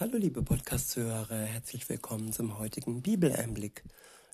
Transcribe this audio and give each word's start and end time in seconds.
Hallo 0.00 0.16
liebe 0.16 0.44
Podcast-Zuhörer, 0.44 1.40
herzlich 1.40 1.88
willkommen 1.88 2.32
zum 2.32 2.60
heutigen 2.60 3.02
Bibeleinblick. 3.02 3.82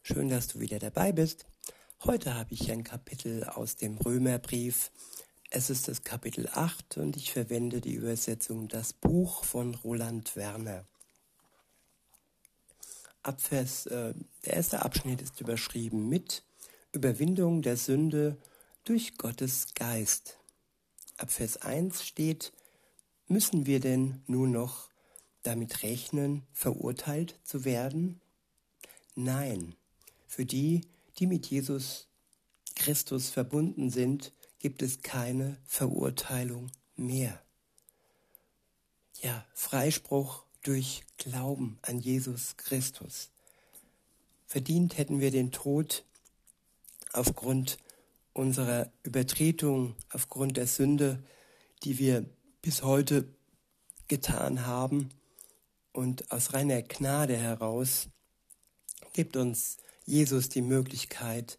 Schön, 0.02 0.28
dass 0.28 0.46
du 0.46 0.60
wieder 0.60 0.78
dabei 0.78 1.10
bist. 1.10 1.46
Heute 2.04 2.34
habe 2.34 2.52
ich 2.52 2.70
ein 2.70 2.84
Kapitel 2.84 3.44
aus 3.44 3.76
dem 3.76 3.96
Römerbrief. 3.96 4.90
Es 5.48 5.70
ist 5.70 5.88
das 5.88 6.04
Kapitel 6.04 6.50
8 6.52 6.98
und 6.98 7.16
ich 7.16 7.32
verwende 7.32 7.80
die 7.80 7.94
Übersetzung 7.94 8.68
Das 8.68 8.92
Buch 8.92 9.42
von 9.42 9.74
Roland 9.76 10.36
Werner. 10.36 10.84
Abvers, 13.22 13.86
äh, 13.86 14.12
der 14.44 14.52
erste 14.52 14.82
Abschnitt 14.82 15.22
ist 15.22 15.40
überschrieben 15.40 16.10
mit 16.10 16.44
Überwindung 16.92 17.62
der 17.62 17.78
Sünde 17.78 18.36
durch 18.84 19.16
Gottes 19.16 19.72
Geist. 19.72 20.38
Ab 21.16 21.30
Vers 21.30 21.56
1 21.62 22.04
steht, 22.04 22.52
müssen 23.28 23.64
wir 23.64 23.80
denn 23.80 24.22
nun 24.26 24.52
noch 24.52 24.92
damit 25.44 25.82
rechnen, 25.82 26.42
verurteilt 26.52 27.38
zu 27.44 27.64
werden? 27.64 28.20
Nein, 29.14 29.76
für 30.26 30.44
die, 30.44 30.80
die 31.18 31.28
mit 31.28 31.46
Jesus 31.46 32.08
Christus 32.74 33.30
verbunden 33.30 33.90
sind, 33.90 34.32
gibt 34.58 34.82
es 34.82 35.02
keine 35.02 35.56
Verurteilung 35.66 36.72
mehr. 36.96 37.40
Ja, 39.22 39.46
Freispruch 39.54 40.44
durch 40.62 41.04
Glauben 41.18 41.78
an 41.82 42.00
Jesus 42.00 42.56
Christus. 42.56 43.30
Verdient 44.46 44.98
hätten 44.98 45.20
wir 45.20 45.30
den 45.30 45.52
Tod 45.52 46.04
aufgrund 47.12 47.78
unserer 48.32 48.90
Übertretung, 49.02 49.94
aufgrund 50.10 50.56
der 50.56 50.66
Sünde, 50.66 51.22
die 51.84 51.98
wir 51.98 52.26
bis 52.62 52.82
heute 52.82 53.28
getan 54.08 54.66
haben. 54.66 55.10
Und 55.94 56.32
aus 56.32 56.52
reiner 56.52 56.82
Gnade 56.82 57.36
heraus 57.36 58.08
gibt 59.12 59.36
uns 59.36 59.76
Jesus 60.04 60.48
die 60.48 60.60
Möglichkeit, 60.60 61.56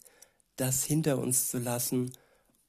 das 0.58 0.84
hinter 0.84 1.20
uns 1.20 1.50
zu 1.50 1.58
lassen 1.58 2.12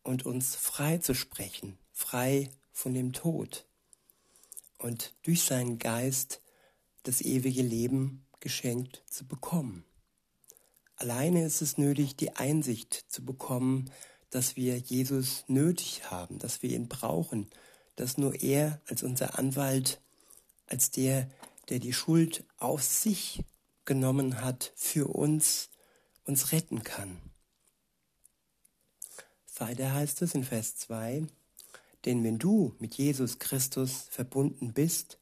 und 0.04 0.24
uns 0.24 0.54
frei 0.54 0.98
zu 0.98 1.12
sprechen, 1.12 1.76
frei 1.92 2.50
von 2.72 2.94
dem 2.94 3.12
Tod 3.12 3.66
und 4.78 5.12
durch 5.24 5.42
seinen 5.42 5.80
Geist 5.80 6.40
das 7.02 7.20
ewige 7.20 7.62
Leben 7.62 8.24
geschenkt 8.38 9.02
zu 9.08 9.26
bekommen. 9.26 9.84
Alleine 10.94 11.44
ist 11.44 11.62
es 11.62 11.78
nötig, 11.78 12.14
die 12.14 12.36
Einsicht 12.36 13.06
zu 13.08 13.24
bekommen, 13.24 13.90
dass 14.30 14.54
wir 14.54 14.78
Jesus 14.78 15.42
nötig 15.48 16.12
haben, 16.12 16.38
dass 16.38 16.62
wir 16.62 16.70
ihn 16.70 16.86
brauchen, 16.86 17.50
dass 17.96 18.18
nur 18.18 18.40
er 18.40 18.80
als 18.86 19.02
unser 19.02 19.36
Anwalt, 19.36 20.00
als 20.68 20.92
der, 20.92 21.28
der 21.68 21.78
die 21.78 21.92
Schuld 21.92 22.44
auf 22.58 22.82
sich 22.82 23.42
genommen 23.84 24.40
hat, 24.40 24.72
für 24.76 25.08
uns 25.08 25.70
uns 26.24 26.52
retten 26.52 26.82
kann. 26.82 27.20
Weiter 29.58 29.94
heißt 29.94 30.22
es 30.22 30.34
in 30.34 30.44
Vers 30.44 30.76
2, 30.76 31.26
denn 32.04 32.22
wenn 32.24 32.38
du 32.38 32.74
mit 32.78 32.94
Jesus 32.94 33.38
Christus 33.38 34.06
verbunden 34.10 34.72
bist, 34.74 35.18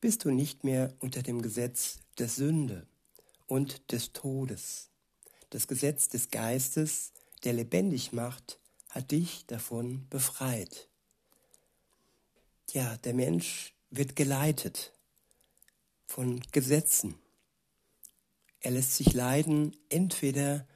bist 0.00 0.24
du 0.24 0.30
nicht 0.30 0.64
mehr 0.64 0.94
unter 1.00 1.22
dem 1.22 1.42
Gesetz 1.42 1.98
der 2.18 2.28
Sünde 2.28 2.86
und 3.46 3.90
des 3.92 4.12
Todes. 4.12 4.90
Das 5.50 5.66
Gesetz 5.66 6.08
des 6.08 6.30
Geistes, 6.30 7.12
der 7.44 7.54
lebendig 7.54 8.12
macht, 8.12 8.58
hat 8.90 9.10
dich 9.10 9.46
davon 9.46 10.06
befreit. 10.10 10.88
Ja, 12.72 12.96
der 12.98 13.14
Mensch 13.14 13.74
wird 13.90 14.16
geleitet 14.16 14.92
von 16.08 16.40
Gesetzen. 16.52 17.14
Er 18.60 18.72
lässt 18.72 18.96
sich 18.96 19.12
leiden 19.12 19.76
entweder 19.90 20.66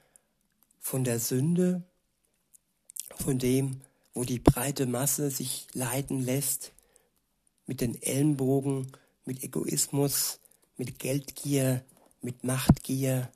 von 0.78 1.04
der 1.04 1.18
Sünde, 1.18 1.82
von 3.16 3.38
dem, 3.38 3.80
wo 4.14 4.24
die 4.24 4.38
breite 4.38 4.86
Masse 4.86 5.30
sich 5.30 5.66
leiten 5.72 6.20
lässt, 6.20 6.72
mit 7.66 7.80
den 7.80 8.00
Ellenbogen, 8.00 8.92
mit 9.24 9.42
Egoismus, 9.42 10.38
mit 10.76 10.98
Geldgier, 10.98 11.84
mit 12.20 12.44
Machtgier, 12.44 13.32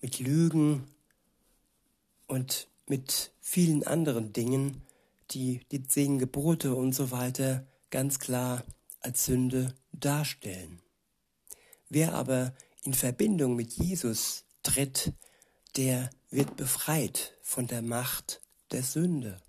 mit 0.00 0.18
Lügen 0.18 0.88
und 2.26 2.68
mit 2.86 3.30
vielen 3.40 3.86
anderen 3.86 4.32
Dingen, 4.32 4.82
die 5.32 5.60
die 5.70 5.82
zehn 5.82 6.18
Gebote 6.18 6.74
und 6.74 6.94
so 6.94 7.10
weiter 7.10 7.66
ganz 7.90 8.18
klar 8.18 8.64
als 9.00 9.26
Sünde 9.26 9.74
darstellen. 9.92 10.80
Wer 11.88 12.14
aber 12.14 12.52
in 12.82 12.94
Verbindung 12.94 13.56
mit 13.56 13.72
Jesus 13.74 14.44
tritt, 14.62 15.12
der 15.76 16.10
wird 16.30 16.56
befreit 16.56 17.32
von 17.42 17.66
der 17.66 17.82
Macht 17.82 18.40
der 18.72 18.82
Sünde, 18.82 19.40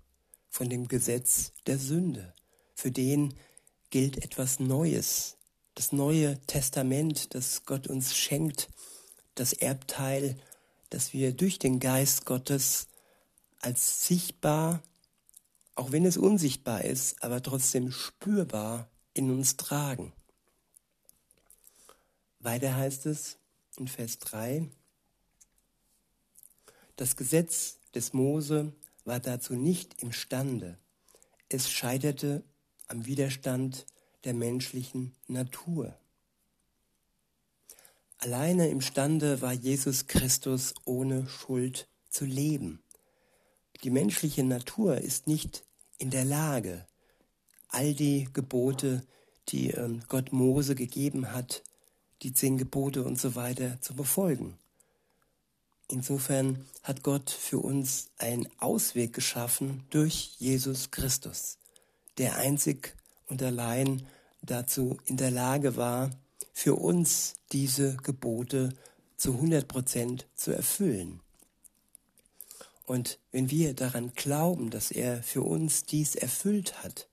von 0.48 0.68
dem 0.68 0.88
Gesetz 0.88 1.52
der 1.66 1.78
Sünde. 1.78 2.34
Für 2.74 2.90
den 2.90 3.34
gilt 3.90 4.22
etwas 4.22 4.60
Neues. 4.60 5.36
Das 5.74 5.92
neue 5.92 6.40
Testament, 6.46 7.34
das 7.34 7.64
Gott 7.64 7.86
uns 7.86 8.16
schenkt, 8.16 8.68
das 9.34 9.52
Erbteil, 9.52 10.36
das 10.90 11.12
wir 11.12 11.32
durch 11.32 11.58
den 11.58 11.80
Geist 11.80 12.24
Gottes 12.24 12.88
als 13.60 14.06
sichtbar, 14.06 14.82
auch 15.74 15.92
wenn 15.92 16.04
es 16.04 16.16
unsichtbar 16.16 16.84
ist, 16.84 17.22
aber 17.22 17.42
trotzdem 17.42 17.90
spürbar 17.92 18.88
in 19.14 19.30
uns 19.30 19.56
tragen. 19.56 20.12
Weiter 22.40 22.76
heißt 22.76 23.06
es 23.06 23.38
in 23.76 23.88
Vers 23.88 24.18
3, 24.18 24.68
das 26.96 27.16
Gesetz 27.16 27.78
des 27.94 28.12
Mose 28.12 28.72
war 29.04 29.20
dazu 29.20 29.54
nicht 29.54 30.02
imstande. 30.02 30.78
Es 31.48 31.70
scheiterte 31.70 32.42
am 32.88 33.06
Widerstand 33.06 33.86
der 34.24 34.34
menschlichen 34.34 35.14
Natur. 35.28 35.96
Alleine 38.18 38.68
imstande 38.68 39.40
war 39.42 39.52
Jesus 39.52 40.08
Christus 40.08 40.74
ohne 40.84 41.28
Schuld 41.28 41.88
zu 42.10 42.24
leben. 42.24 42.82
Die 43.84 43.90
menschliche 43.90 44.42
Natur 44.42 44.98
ist 44.98 45.28
nicht 45.28 45.64
in 45.98 46.10
der 46.10 46.24
Lage, 46.24 46.84
all 47.68 47.94
die 47.94 48.28
Gebote, 48.32 49.06
die 49.50 49.70
ähm, 49.70 50.02
Gott 50.08 50.32
Mose 50.32 50.74
gegeben 50.74 51.32
hat, 51.32 51.62
die 52.22 52.32
zehn 52.32 52.58
Gebote 52.58 53.04
und 53.04 53.18
so 53.18 53.34
weiter 53.34 53.80
zu 53.80 53.94
befolgen. 53.94 54.58
Insofern 55.88 56.66
hat 56.82 57.02
Gott 57.02 57.30
für 57.30 57.58
uns 57.58 58.08
einen 58.18 58.48
Ausweg 58.58 59.14
geschaffen 59.14 59.84
durch 59.90 60.36
Jesus 60.38 60.90
Christus, 60.90 61.56
der 62.18 62.36
einzig 62.36 62.94
und 63.26 63.42
allein 63.42 64.06
dazu 64.42 64.98
in 65.06 65.16
der 65.16 65.30
Lage 65.30 65.76
war, 65.76 66.10
für 66.52 66.74
uns 66.74 67.34
diese 67.52 67.96
Gebote 67.98 68.70
zu 69.16 69.32
100 69.32 69.66
Prozent 69.66 70.26
zu 70.34 70.52
erfüllen. 70.52 71.20
Und 72.84 73.18
wenn 73.32 73.50
wir 73.50 73.74
daran 73.74 74.12
glauben, 74.14 74.70
dass 74.70 74.90
er 74.90 75.22
für 75.22 75.42
uns 75.42 75.84
dies 75.84 76.14
erfüllt 76.14 76.82
hat 76.82 77.06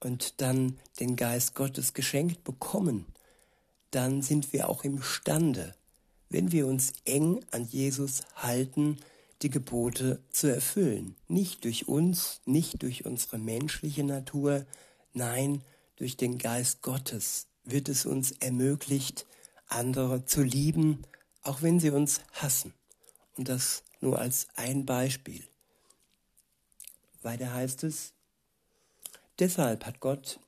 und 0.00 0.40
dann 0.40 0.78
den 1.00 1.16
Geist 1.16 1.54
Gottes 1.54 1.94
geschenkt 1.94 2.44
bekommen, 2.44 3.06
dann 3.94 4.22
sind 4.22 4.52
wir 4.52 4.68
auch 4.68 4.84
imstande, 4.84 5.74
wenn 6.28 6.50
wir 6.52 6.66
uns 6.66 6.94
eng 7.04 7.44
an 7.52 7.64
Jesus 7.64 8.22
halten, 8.34 8.98
die 9.42 9.50
Gebote 9.50 10.20
zu 10.30 10.48
erfüllen. 10.48 11.16
Nicht 11.28 11.64
durch 11.64 11.86
uns, 11.86 12.40
nicht 12.44 12.82
durch 12.82 13.04
unsere 13.04 13.38
menschliche 13.38 14.02
Natur, 14.02 14.66
nein, 15.12 15.62
durch 15.96 16.16
den 16.16 16.38
Geist 16.38 16.82
Gottes 16.82 17.46
wird 17.62 17.88
es 17.88 18.04
uns 18.04 18.32
ermöglicht, 18.32 19.26
andere 19.68 20.24
zu 20.24 20.42
lieben, 20.42 21.02
auch 21.42 21.62
wenn 21.62 21.78
sie 21.78 21.90
uns 21.90 22.20
hassen. 22.32 22.74
Und 23.36 23.48
das 23.48 23.84
nur 24.00 24.18
als 24.18 24.48
ein 24.56 24.86
Beispiel. 24.86 25.46
Weiter 27.22 27.52
heißt 27.52 27.84
es, 27.84 28.12
deshalb 29.38 29.86
hat 29.86 30.00
Gott 30.00 30.40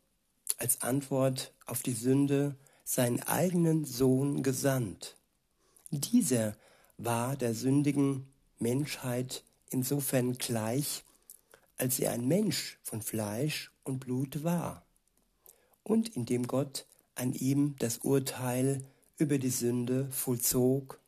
als 0.58 0.82
Antwort 0.82 1.52
auf 1.64 1.82
die 1.82 1.94
Sünde 1.94 2.56
seinen 2.88 3.20
eigenen 3.24 3.84
Sohn 3.84 4.44
gesandt. 4.44 5.16
Dieser 5.90 6.56
war 6.98 7.36
der 7.36 7.52
sündigen 7.52 8.28
Menschheit 8.60 9.42
insofern 9.70 10.38
gleich, 10.38 11.02
als 11.78 11.98
er 11.98 12.12
ein 12.12 12.28
Mensch 12.28 12.78
von 12.84 13.02
Fleisch 13.02 13.72
und 13.82 13.98
Blut 13.98 14.44
war, 14.44 14.86
und 15.82 16.14
indem 16.14 16.46
Gott 16.46 16.86
an 17.16 17.32
ihm 17.32 17.74
das 17.80 17.98
Urteil 17.98 18.84
über 19.18 19.38
die 19.38 19.50
Sünde 19.50 20.08
vollzog, 20.12 21.00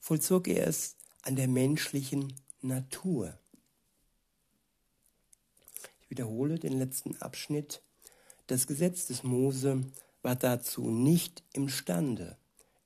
vollzog 0.00 0.48
er 0.48 0.66
es 0.66 0.96
an 1.22 1.36
der 1.36 1.48
menschlichen 1.48 2.34
Natur. 2.60 3.38
Ich 6.02 6.10
wiederhole 6.10 6.58
den 6.58 6.72
letzten 6.72 7.16
Abschnitt. 7.22 7.82
Das 8.48 8.66
Gesetz 8.66 9.06
des 9.06 9.22
Mose 9.22 9.84
war 10.22 10.36
dazu 10.36 10.90
nicht 10.90 11.42
imstande. 11.52 12.36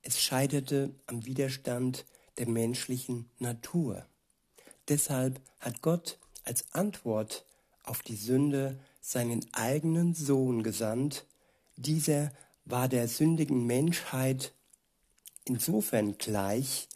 Es 0.03 0.21
scheiterte 0.21 0.95
am 1.07 1.25
Widerstand 1.25 2.05
der 2.39 2.49
menschlichen 2.49 3.31
Natur. 3.39 4.07
Deshalb 4.89 5.41
hat 5.61 5.83
Gott 5.83 6.19
als 6.45 6.73
Antwort 6.73 7.45
auf 7.83 8.03
die 8.03 8.17
Sünde 8.17 8.79
seinen 9.01 9.45
eigenen 9.53 10.15
Sohn 10.15 10.63
gesandt. 10.63 11.27
Dieser 11.77 12.33
war 12.65 12.89
der 12.89 13.09
sündigen 13.09 13.67
Menschheit 13.67 14.53
insofern 15.45 16.19
gleich, 16.19 16.89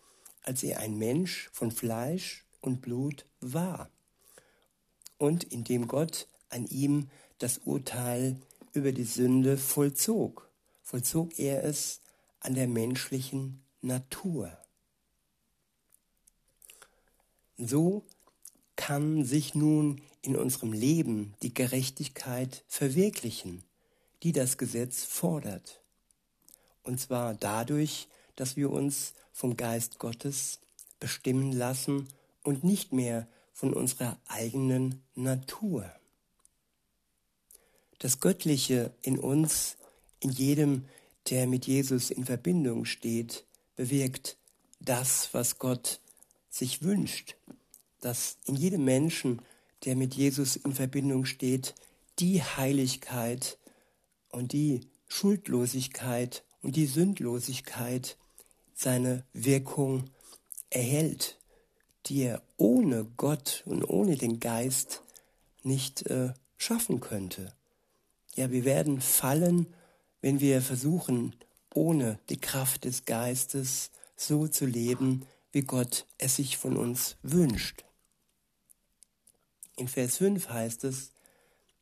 als 0.42 0.62
er 0.62 0.80
ein 0.80 0.96
Mensch 0.96 1.50
von 1.52 1.70
Fleisch 1.70 2.44
und 2.60 2.80
Blut 2.80 3.26
war 3.40 3.90
und 5.18 5.44
indem 5.44 5.88
Gott 5.88 6.26
an 6.48 6.66
ihm 6.66 7.10
das 7.38 7.58
Urteil 7.58 8.36
über 8.72 8.92
die 8.92 9.04
Sünde 9.04 9.56
vollzog, 9.56 10.50
vollzog 10.82 11.38
er 11.38 11.64
es 11.64 12.00
an 12.40 12.54
der 12.54 12.68
menschlichen 12.68 13.62
Natur. 13.80 14.56
So 17.56 18.04
kann 18.76 19.24
sich 19.24 19.54
nun 19.54 20.00
in 20.22 20.36
unserem 20.36 20.72
Leben 20.72 21.34
die 21.42 21.52
Gerechtigkeit 21.52 22.64
verwirklichen, 22.68 23.64
die 24.22 24.32
das 24.32 24.58
Gesetz 24.58 25.04
fordert. 25.04 25.82
Und 26.82 27.00
zwar 27.00 27.34
dadurch, 27.34 28.08
dass 28.36 28.56
wir 28.56 28.70
uns 28.70 29.14
vom 29.32 29.56
Geist 29.56 29.98
Gottes 29.98 30.60
bestimmen 31.00 31.52
lassen 31.52 32.08
und 32.42 32.64
nicht 32.64 32.92
mehr 32.92 33.28
von 33.52 33.74
unserer 33.74 34.18
eigenen 34.28 35.02
Natur. 35.14 35.92
Das 37.98 38.20
Göttliche 38.20 38.92
in 39.02 39.18
uns, 39.18 39.76
in 40.20 40.30
jedem, 40.30 40.84
der 41.30 41.46
mit 41.46 41.66
Jesus 41.66 42.10
in 42.10 42.24
Verbindung 42.24 42.84
steht, 42.84 43.44
bewirkt 43.76 44.36
das, 44.80 45.28
was 45.32 45.58
Gott 45.58 46.00
sich 46.48 46.82
wünscht, 46.82 47.36
dass 48.00 48.38
in 48.46 48.54
jedem 48.54 48.84
Menschen, 48.84 49.42
der 49.84 49.96
mit 49.96 50.14
Jesus 50.14 50.56
in 50.56 50.72
Verbindung 50.72 51.24
steht, 51.24 51.74
die 52.18 52.42
Heiligkeit 52.42 53.58
und 54.30 54.52
die 54.52 54.80
Schuldlosigkeit 55.08 56.44
und 56.62 56.76
die 56.76 56.86
Sündlosigkeit 56.86 58.16
seine 58.74 59.24
Wirkung 59.32 60.04
erhält, 60.70 61.38
die 62.06 62.22
er 62.22 62.42
ohne 62.56 63.06
Gott 63.16 63.62
und 63.66 63.84
ohne 63.84 64.16
den 64.16 64.40
Geist 64.40 65.02
nicht 65.62 66.06
äh, 66.06 66.32
schaffen 66.56 67.00
könnte. 67.00 67.52
Ja, 68.38 68.52
wir 68.52 68.64
werden 68.64 69.00
fallen, 69.00 69.66
wenn 70.20 70.38
wir 70.38 70.62
versuchen, 70.62 71.34
ohne 71.74 72.20
die 72.28 72.40
Kraft 72.40 72.84
des 72.84 73.04
Geistes 73.04 73.90
so 74.14 74.46
zu 74.46 74.64
leben, 74.64 75.26
wie 75.50 75.62
Gott 75.62 76.06
es 76.18 76.36
sich 76.36 76.56
von 76.56 76.76
uns 76.76 77.16
wünscht. 77.22 77.84
In 79.74 79.88
Vers 79.88 80.18
5 80.18 80.50
heißt 80.50 80.84
es, 80.84 81.10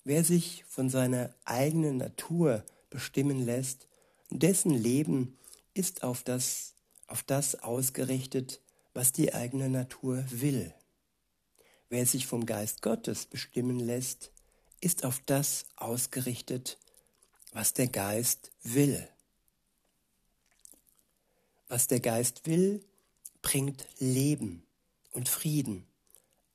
wer 0.05 0.25
sich 0.25 0.65
von 0.67 0.89
seiner 0.89 1.29
eigenen 1.45 1.99
Natur 1.99 2.65
bestimmen 2.89 3.45
lässt, 3.45 3.87
dessen 4.31 4.71
Leben 4.71 5.37
ist 5.75 6.05
auf 6.05 6.23
das, 6.23 6.73
auf 7.07 7.23
das 7.23 7.63
ausgerichtet, 7.63 8.63
was 8.95 9.13
die 9.13 9.35
eigene 9.35 9.69
Natur 9.69 10.25
will. 10.31 10.73
Wer 11.91 12.07
sich 12.07 12.27
vom 12.27 12.47
Geist 12.47 12.81
Gottes 12.81 13.27
bestimmen 13.27 13.79
lässt, 13.79 14.33
ist 14.81 15.05
auf 15.05 15.21
das 15.27 15.67
ausgerichtet, 15.77 16.79
was 17.53 17.73
der 17.73 17.89
Geist 17.89 18.51
will. 18.63 19.09
Was 21.69 21.89
der 21.89 22.01
Geist 22.01 22.47
will, 22.47 22.85
bringt 23.43 23.87
Leben 23.99 24.65
und 25.13 25.29
Frieden 25.29 25.87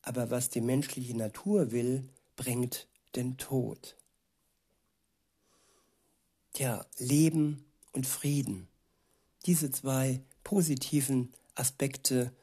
aber 0.02 0.30
was 0.30 0.50
die 0.50 0.62
menschliche 0.62 1.16
Natur 1.16 1.72
will, 1.72 2.08
bringt 2.36 2.88
den 3.16 3.38
Tod. 3.38 3.96
Tja, 6.54 6.86
Leben 6.98 7.66
und 7.94 8.08
Frieden. 8.08 8.68
Diese 9.46 9.72
zwei 9.72 10.22
positiven 10.44 11.34
Aspekte 11.56 12.34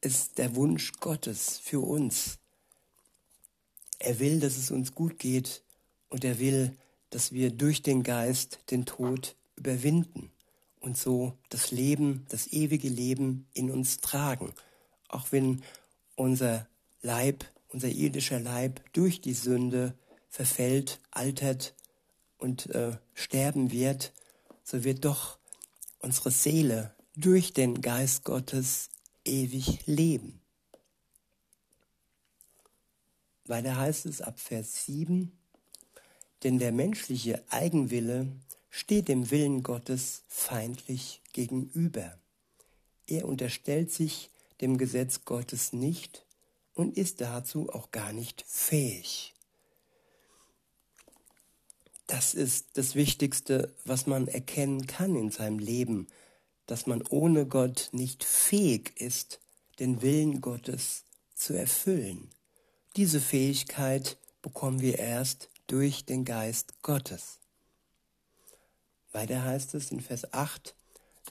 ist 0.00 0.38
der 0.38 0.54
Wunsch 0.54 0.92
Gottes 1.00 1.58
für 1.58 1.80
uns. 1.80 2.38
Er 4.04 4.18
will, 4.18 4.40
dass 4.40 4.56
es 4.56 4.72
uns 4.72 4.96
gut 4.96 5.20
geht 5.20 5.62
und 6.08 6.24
er 6.24 6.40
will, 6.40 6.76
dass 7.10 7.30
wir 7.30 7.50
durch 7.50 7.82
den 7.82 8.02
Geist 8.02 8.58
den 8.72 8.84
Tod 8.84 9.36
überwinden 9.54 10.32
und 10.80 10.98
so 10.98 11.38
das 11.50 11.70
Leben, 11.70 12.26
das 12.28 12.48
ewige 12.48 12.88
Leben 12.88 13.46
in 13.54 13.70
uns 13.70 13.98
tragen. 13.98 14.52
Auch 15.06 15.30
wenn 15.30 15.62
unser 16.16 16.66
Leib, 17.00 17.44
unser 17.68 17.88
irdischer 17.90 18.40
Leib 18.40 18.82
durch 18.92 19.20
die 19.20 19.34
Sünde 19.34 19.94
verfällt, 20.28 20.98
altert 21.12 21.74
und 22.38 22.70
äh, 22.74 22.96
sterben 23.14 23.70
wird, 23.70 24.12
so 24.64 24.82
wird 24.82 25.04
doch 25.04 25.38
unsere 26.00 26.32
Seele 26.32 26.92
durch 27.14 27.52
den 27.52 27.80
Geist 27.80 28.24
Gottes 28.24 28.88
ewig 29.24 29.86
leben. 29.86 30.41
Weiter 33.46 33.76
heißt 33.76 34.06
es 34.06 34.20
ab 34.20 34.38
Vers 34.38 34.86
7, 34.86 35.32
denn 36.42 36.58
der 36.58 36.72
menschliche 36.72 37.42
Eigenwille 37.48 38.28
steht 38.70 39.08
dem 39.08 39.30
Willen 39.30 39.62
Gottes 39.62 40.22
feindlich 40.28 41.20
gegenüber. 41.32 42.18
Er 43.06 43.26
unterstellt 43.26 43.92
sich 43.92 44.30
dem 44.60 44.78
Gesetz 44.78 45.24
Gottes 45.24 45.72
nicht, 45.72 46.24
und 46.74 46.96
ist 46.96 47.20
dazu 47.20 47.70
auch 47.70 47.90
gar 47.90 48.12
nicht 48.12 48.44
fähig. 48.46 49.34
Das 52.06 52.34
ist 52.34 52.66
das 52.74 52.94
Wichtigste, 52.94 53.74
was 53.84 54.06
man 54.06 54.28
erkennen 54.28 54.86
kann 54.86 55.16
in 55.16 55.30
seinem 55.30 55.58
Leben, 55.58 56.08
dass 56.66 56.86
man 56.86 57.02
ohne 57.08 57.46
Gott 57.46 57.88
nicht 57.92 58.24
fähig 58.24 58.92
ist, 59.00 59.40
den 59.78 60.02
Willen 60.02 60.40
Gottes 60.40 61.04
zu 61.34 61.54
erfüllen. 61.54 62.30
Diese 62.96 63.20
Fähigkeit 63.20 64.18
bekommen 64.42 64.82
wir 64.82 64.98
erst 64.98 65.48
durch 65.66 66.04
den 66.04 66.26
Geist 66.26 66.82
Gottes. 66.82 67.38
Weiter 69.12 69.42
heißt 69.44 69.74
es 69.74 69.90
in 69.90 70.00
Vers 70.00 70.34
8, 70.34 70.74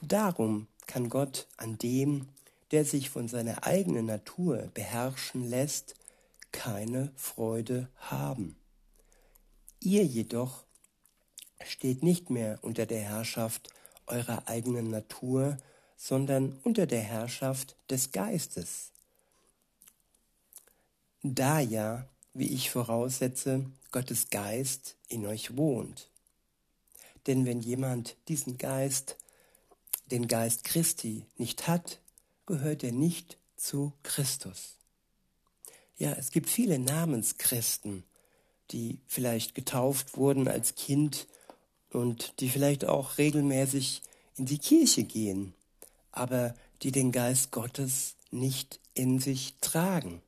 Darum 0.02 0.66
kann 0.88 1.08
Gott 1.08 1.46
an 1.56 1.78
dem, 1.78 2.28
der 2.72 2.84
sich 2.84 3.10
von 3.10 3.28
seiner 3.28 3.64
eigenen 3.64 4.06
Natur 4.06 4.70
beherrschen 4.74 5.48
lässt, 5.48 5.94
keine 6.50 7.12
Freude 7.14 7.88
haben. 7.96 8.56
Ihr 9.78 10.04
jedoch 10.04 10.64
steht 11.64 12.02
nicht 12.02 12.28
mehr 12.28 12.58
unter 12.62 12.86
der 12.86 13.02
Herrschaft 13.02 13.68
eurer 14.06 14.48
eigenen 14.48 14.90
Natur, 14.90 15.58
sondern 15.96 16.58
unter 16.64 16.86
der 16.86 17.02
Herrschaft 17.02 17.76
des 17.88 18.10
Geistes. 18.10 18.91
Da 21.22 21.60
ja, 21.60 22.08
wie 22.34 22.48
ich 22.48 22.70
voraussetze, 22.70 23.64
Gottes 23.92 24.30
Geist 24.30 24.96
in 25.08 25.24
euch 25.26 25.56
wohnt. 25.56 26.08
Denn 27.28 27.46
wenn 27.46 27.60
jemand 27.60 28.16
diesen 28.26 28.58
Geist, 28.58 29.16
den 30.10 30.26
Geist 30.26 30.64
Christi, 30.64 31.24
nicht 31.36 31.68
hat, 31.68 32.00
gehört 32.46 32.82
er 32.82 32.90
nicht 32.90 33.38
zu 33.56 33.92
Christus. 34.02 34.76
Ja, 35.96 36.12
es 36.12 36.32
gibt 36.32 36.50
viele 36.50 36.80
Namenschristen, 36.80 38.02
die 38.72 38.98
vielleicht 39.06 39.54
getauft 39.54 40.16
wurden 40.16 40.48
als 40.48 40.74
Kind 40.74 41.28
und 41.90 42.40
die 42.40 42.48
vielleicht 42.48 42.84
auch 42.84 43.18
regelmäßig 43.18 44.02
in 44.36 44.46
die 44.46 44.58
Kirche 44.58 45.04
gehen, 45.04 45.54
aber 46.10 46.56
die 46.82 46.90
den 46.90 47.12
Geist 47.12 47.52
Gottes 47.52 48.16
nicht 48.32 48.80
in 48.94 49.20
sich 49.20 49.54
tragen. 49.60 50.20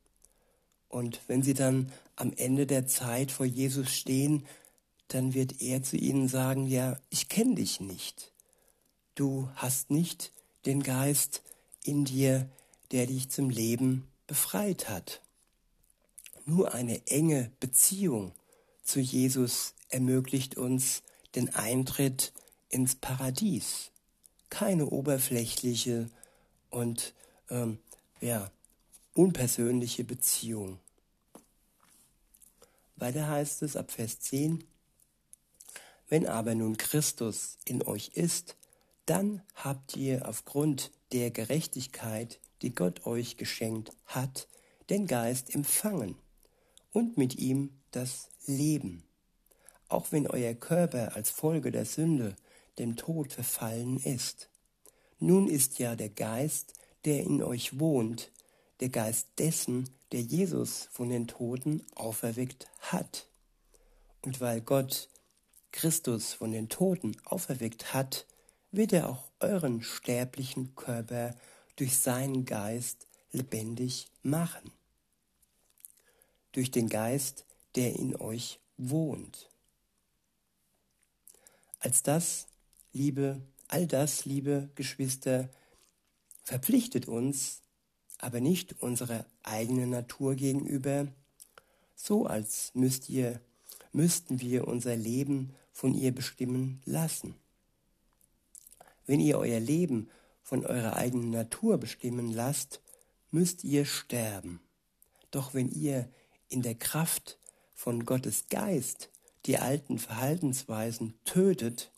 Und 0.95 1.19
wenn 1.27 1.43
sie 1.43 1.55
dann 1.55 1.91
am 2.15 2.33
Ende 2.37 2.69
der 2.69 2.87
Zeit 2.87 3.33
vor 3.33 3.47
Jesus 3.47 3.91
stehen, 3.91 4.47
dann 5.09 5.35
wird 5.35 5.61
er 5.61 5.83
zu 5.83 5.97
ihnen 5.97 6.29
sagen, 6.29 6.69
ja, 6.69 7.01
ich 7.11 7.29
kenne 7.29 7.57
dich 7.57 7.81
nicht. 7.81 8.31
Du 9.17 9.49
hast 9.57 9.91
nicht 9.91 10.33
den 10.67 10.85
Geist 10.85 11.43
in 11.83 12.05
dir, 12.05 12.49
der 12.93 13.07
dich 13.07 13.29
zum 13.29 13.51
Leben 13.51 14.07
befreit 14.29 14.89
hat. 14.89 15.21
Nur 16.47 16.75
eine 16.75 17.05
enge 17.09 17.51
Beziehung 17.59 18.31
zu 18.85 19.01
Jesus 19.01 19.75
ermöglicht 19.89 20.57
uns 20.57 21.03
den 21.35 21.53
Eintritt 21.57 22.33
ins 22.69 22.95
Paradies. 22.95 23.91
Keine 24.49 24.87
oberflächliche 24.87 26.09
und 26.71 27.15
ähm, 27.51 27.79
ja, 28.21 28.53
unpersönliche 29.15 30.05
Beziehung. 30.05 30.79
Weiter 32.97 33.29
heißt 33.29 33.63
es 33.63 33.77
ab 33.77 33.91
Vers 33.91 34.21
10, 34.21 34.65
Wenn 36.09 36.27
aber 36.27 36.55
nun 36.55 36.77
Christus 36.77 37.59
in 37.65 37.83
euch 37.83 38.11
ist, 38.15 38.57
dann 39.07 39.43
habt 39.55 39.97
ihr 39.97 40.29
aufgrund 40.29 40.93
der 41.13 41.31
Gerechtigkeit, 41.31 42.41
die 42.63 42.75
Gott 42.75 43.07
euch 43.07 43.37
geschenkt 43.37 43.93
hat, 44.07 44.49
den 44.91 45.07
Geist 45.07 45.55
empfangen 45.55 46.17
und 46.93 47.17
mit 47.17 47.37
ihm 47.37 47.71
das 47.91 48.29
Leben. 48.47 49.05
Auch 49.89 50.13
wenn 50.13 50.27
euer 50.27 50.55
Körper 50.55 51.15
als 51.15 51.31
Folge 51.31 51.71
der 51.71 51.85
Sünde 51.85 52.37
dem 52.79 52.97
Tod 52.97 53.33
verfallen 53.33 53.99
ist. 53.99 54.49
Nun 55.19 55.49
ist 55.49 55.79
ja 55.79 55.97
der 55.97 56.09
Geist, 56.09 56.75
der 57.05 57.23
in 57.23 57.43
euch 57.43 57.79
wohnt, 57.79 58.33
der 58.81 58.89
Geist 58.89 59.29
dessen, 59.39 59.91
der 60.15 60.23
Jesus 60.23 60.89
von 60.93 61.11
den 61.11 61.27
Toten 61.27 61.85
auferweckt 61.97 62.69
hat. 62.79 63.27
Und 64.23 64.41
weil 64.41 64.61
Gott 64.61 65.09
Christus 65.73 66.35
von 66.35 66.53
den 66.53 66.69
Toten 66.69 67.17
auferweckt 67.25 67.93
hat, 67.93 68.25
wird 68.71 68.93
er 68.93 69.09
auch 69.09 69.25
euren 69.41 69.83
sterblichen 69.83 70.77
Körper 70.77 71.35
durch 71.75 71.99
seinen 71.99 72.45
Geist 72.45 73.09
lebendig 73.33 74.07
machen. 74.23 74.71
Durch 76.53 76.71
den 76.71 76.89
Geist, 76.89 77.45
der 77.75 77.97
in 77.97 78.15
euch 78.15 78.61
wohnt. 78.77 79.51
Als 81.81 82.05
das, 82.05 82.47
liebe, 82.93 83.43
all 83.67 83.89
das, 83.89 84.27
liebe 84.27 84.71
Geschwister, 84.77 85.49
verpflichtet 86.45 87.09
uns, 87.09 87.64
aber 88.25 88.41
nicht 88.41 88.81
unserer 88.81 89.27
eigenen 89.43 89.91
Natur 89.91 90.35
gegenüber, 90.35 91.07
so 91.95 92.27
als 92.27 92.71
müsst 92.75 93.09
ihr, 93.09 93.41
müssten 93.93 94.41
wir 94.41 94.67
unser 94.67 94.97
Leben 94.97 95.55
von 95.73 95.95
ihr 95.95 96.13
bestimmen 96.13 96.81
lassen. 96.85 97.35
Wenn 99.07 99.21
ihr 99.21 99.39
euer 99.39 99.61
Leben 99.61 100.09
von 100.43 100.65
eurer 100.65 100.97
eigenen 100.97 101.31
Natur 101.31 101.79
bestimmen 101.79 102.33
lasst, 102.33 102.81
müsst 103.31 103.63
ihr 103.63 103.85
sterben. 103.85 104.61
Doch 105.31 105.53
wenn 105.53 105.69
ihr 105.69 106.09
in 106.49 106.63
der 106.63 106.75
Kraft 106.75 107.39
von 107.75 108.07
Gottes 108.07 108.47
Geist 108.49 109.11
die 109.47 109.59
alten 109.59 109.99
Verhaltensweisen 109.99 111.15
tötet, 111.25 111.91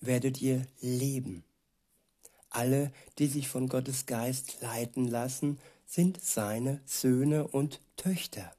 werdet 0.00 0.42
ihr 0.42 0.66
leben. 0.80 1.44
Alle, 2.54 2.92
die 3.18 3.26
sich 3.26 3.48
von 3.48 3.68
Gottes 3.68 4.06
Geist 4.06 4.60
leiten 4.60 5.08
lassen, 5.08 5.58
sind 5.86 6.22
seine 6.22 6.80
Söhne 6.84 7.48
und 7.48 7.80
Töchter. 7.96 8.52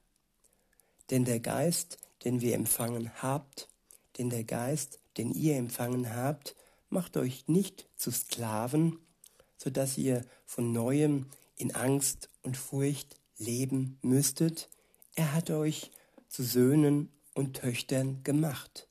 Denn 1.10 1.24
der 1.24 1.40
Geist, 1.40 1.98
den 2.24 2.40
wir 2.40 2.54
empfangen 2.54 3.10
habt, 3.22 3.68
denn 4.18 4.30
der 4.30 4.44
Geist, 4.44 4.98
den 5.16 5.32
ihr 5.32 5.56
empfangen 5.56 6.14
habt, 6.14 6.56
macht 6.90 7.16
euch 7.16 7.46
nicht 7.46 7.88
zu 7.96 8.10
Sklaven, 8.10 8.98
so 9.56 9.70
dass 9.70 9.98
ihr 9.98 10.24
von 10.44 10.72
neuem 10.72 11.26
in 11.56 11.74
Angst 11.74 12.30
und 12.42 12.56
Furcht 12.56 13.16
leben 13.38 13.98
müsstet. 14.02 14.68
Er 15.14 15.34
hat 15.34 15.50
euch 15.50 15.90
zu 16.28 16.42
Söhnen 16.42 17.10
und 17.34 17.56
Töchtern 17.56 18.22
gemacht. 18.24 18.88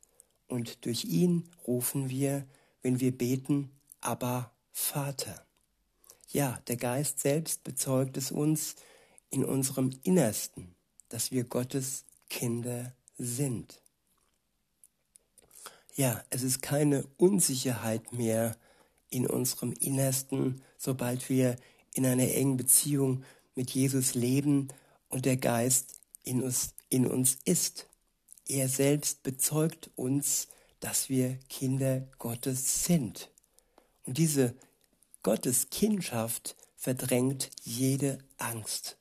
Und 0.48 0.86
durch 0.86 1.06
ihn 1.06 1.50
rufen 1.68 2.10
wir, 2.10 2.46
wenn 2.82 3.00
wir 3.00 3.18
beten, 3.18 3.72
aber 4.02 4.53
Vater. 4.74 5.46
Ja, 6.30 6.60
der 6.68 6.78
Geist 6.78 7.20
selbst 7.20 7.64
bezeugt 7.64 8.18
es 8.18 8.32
uns 8.32 8.76
in 9.30 9.46
unserem 9.46 9.92
Innersten, 10.02 10.76
dass 11.10 11.32
wir 11.32 11.44
Gottes 11.44 12.06
Kinder 12.28 12.94
sind. 13.18 13.82
Ja, 15.96 16.24
es 16.32 16.42
ist 16.42 16.64
keine 16.64 17.06
Unsicherheit 17.18 18.14
mehr 18.14 18.58
in 19.12 19.28
unserem 19.28 19.74
Innersten, 19.74 20.64
sobald 20.80 21.30
wir 21.30 21.56
in 21.94 22.08
einer 22.08 22.32
engen 22.32 22.58
Beziehung 22.58 23.24
mit 23.54 23.70
Jesus 23.70 24.16
leben 24.16 24.70
und 25.10 25.26
der 25.26 25.38
Geist 25.38 26.00
in 26.24 26.42
uns, 26.42 26.74
in 26.90 27.06
uns 27.06 27.38
ist. 27.46 27.88
Er 28.48 28.68
selbst 28.70 29.22
bezeugt 29.22 29.92
uns, 29.96 30.48
dass 30.80 31.10
wir 31.10 31.38
Kinder 31.48 32.08
Gottes 32.18 32.86
sind. 32.86 33.30
Und 34.06 34.18
diese 34.18 34.56
Gotteskindschaft 35.24 36.56
verdrängt 36.76 37.50
jede 37.64 38.18
Angst. 38.38 38.98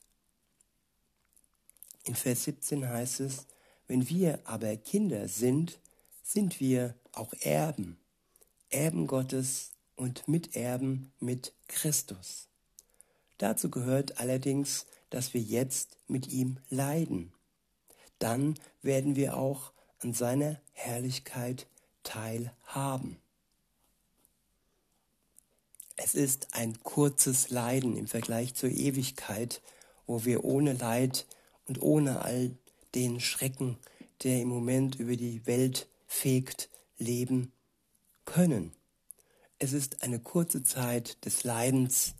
In 2.05 2.15
Vers 2.15 2.45
17 2.45 2.87
heißt 2.87 3.21
es, 3.21 3.45
wenn 3.87 4.07
wir 4.09 4.39
aber 4.45 4.75
Kinder 4.77 5.27
sind, 5.27 5.79
sind 6.21 6.59
wir 6.59 6.95
auch 7.11 7.33
Erben, 7.41 7.97
Erben 8.69 9.07
Gottes 9.07 9.71
und 9.95 10.27
Miterben 10.27 11.11
mit 11.19 11.53
Christus. 11.67 12.47
Dazu 13.37 13.69
gehört 13.69 14.19
allerdings, 14.19 14.85
dass 15.09 15.33
wir 15.33 15.41
jetzt 15.41 15.97
mit 16.07 16.27
ihm 16.27 16.57
leiden. 16.69 17.33
Dann 18.19 18.55
werden 18.81 19.15
wir 19.15 19.37
auch 19.37 19.73
an 19.99 20.13
seiner 20.13 20.59
Herrlichkeit 20.71 21.67
teilhaben. 22.03 23.17
Es 25.95 26.15
ist 26.15 26.47
ein 26.53 26.81
kurzes 26.81 27.49
Leiden 27.49 27.95
im 27.95 28.07
Vergleich 28.07 28.55
zur 28.55 28.69
Ewigkeit, 28.69 29.61
wo 30.07 30.25
wir 30.25 30.43
ohne 30.43 30.73
Leid 30.73 31.27
und 31.65 31.81
ohne 31.81 32.21
all 32.21 32.57
den 32.95 33.19
Schrecken, 33.19 33.77
der 34.23 34.41
im 34.41 34.47
Moment 34.47 34.99
über 34.99 35.15
die 35.15 35.45
Welt 35.45 35.87
fegt, 36.07 36.69
leben 36.97 37.51
können. 38.25 38.73
Es 39.59 39.73
ist 39.73 40.03
eine 40.03 40.19
kurze 40.19 40.63
Zeit 40.63 41.23
des 41.25 41.43
Leidens, 41.43 42.15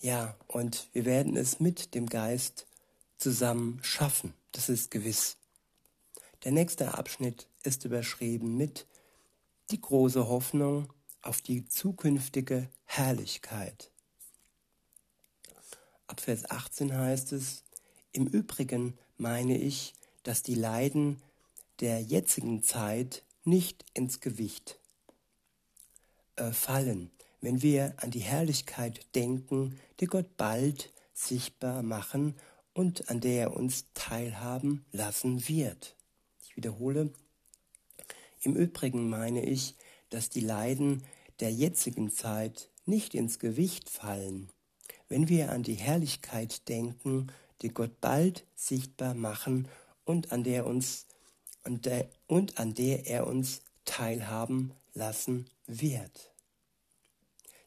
ja, 0.00 0.36
und 0.46 0.88
wir 0.92 1.04
werden 1.04 1.36
es 1.36 1.60
mit 1.60 1.94
dem 1.94 2.06
Geist 2.06 2.66
zusammen 3.18 3.78
schaffen, 3.82 4.34
das 4.52 4.68
ist 4.68 4.90
gewiss. 4.90 5.36
Der 6.44 6.52
nächste 6.52 6.94
Abschnitt 6.94 7.46
ist 7.62 7.84
überschrieben 7.84 8.56
mit 8.56 8.86
die 9.70 9.80
große 9.80 10.26
Hoffnung 10.26 10.92
auf 11.22 11.42
die 11.42 11.66
zukünftige 11.66 12.68
Herrlichkeit. 12.92 13.88
Ab 16.08 16.20
Vers 16.20 16.50
18 16.50 16.92
heißt 16.92 17.30
es, 17.30 17.62
im 18.10 18.26
Übrigen 18.26 18.98
meine 19.16 19.56
ich, 19.56 19.94
dass 20.24 20.42
die 20.42 20.56
Leiden 20.56 21.22
der 21.78 22.02
jetzigen 22.02 22.64
Zeit 22.64 23.22
nicht 23.44 23.84
ins 23.94 24.18
Gewicht 24.18 24.80
äh, 26.34 26.50
fallen, 26.50 27.12
wenn 27.40 27.62
wir 27.62 27.94
an 27.98 28.10
die 28.10 28.24
Herrlichkeit 28.24 29.06
denken, 29.14 29.78
die 30.00 30.06
Gott 30.06 30.36
bald 30.36 30.92
sichtbar 31.14 31.84
machen 31.84 32.34
und 32.74 33.08
an 33.08 33.20
der 33.20 33.42
er 33.42 33.56
uns 33.56 33.84
teilhaben 33.94 34.84
lassen 34.90 35.48
wird. 35.48 35.94
Ich 36.42 36.56
wiederhole, 36.56 37.12
im 38.42 38.56
Übrigen 38.56 39.08
meine 39.08 39.44
ich, 39.46 39.76
dass 40.08 40.28
die 40.28 40.40
Leiden 40.40 41.04
der 41.38 41.52
jetzigen 41.52 42.10
Zeit 42.10 42.69
nicht 42.90 43.14
ins 43.14 43.38
Gewicht 43.38 43.88
fallen, 43.88 44.50
wenn 45.08 45.28
wir 45.28 45.50
an 45.52 45.62
die 45.62 45.74
Herrlichkeit 45.74 46.68
denken, 46.68 47.28
die 47.62 47.70
Gott 47.70 48.00
bald 48.00 48.44
sichtbar 48.54 49.14
machen 49.14 49.68
und 50.04 50.32
an 50.32 50.44
der 50.44 50.66
uns 50.66 51.06
und, 51.64 51.86
der, 51.86 52.08
und 52.26 52.58
an 52.58 52.74
der 52.74 53.06
er 53.06 53.26
uns 53.26 53.62
teilhaben 53.84 54.72
lassen 54.94 55.46
wird. 55.66 56.32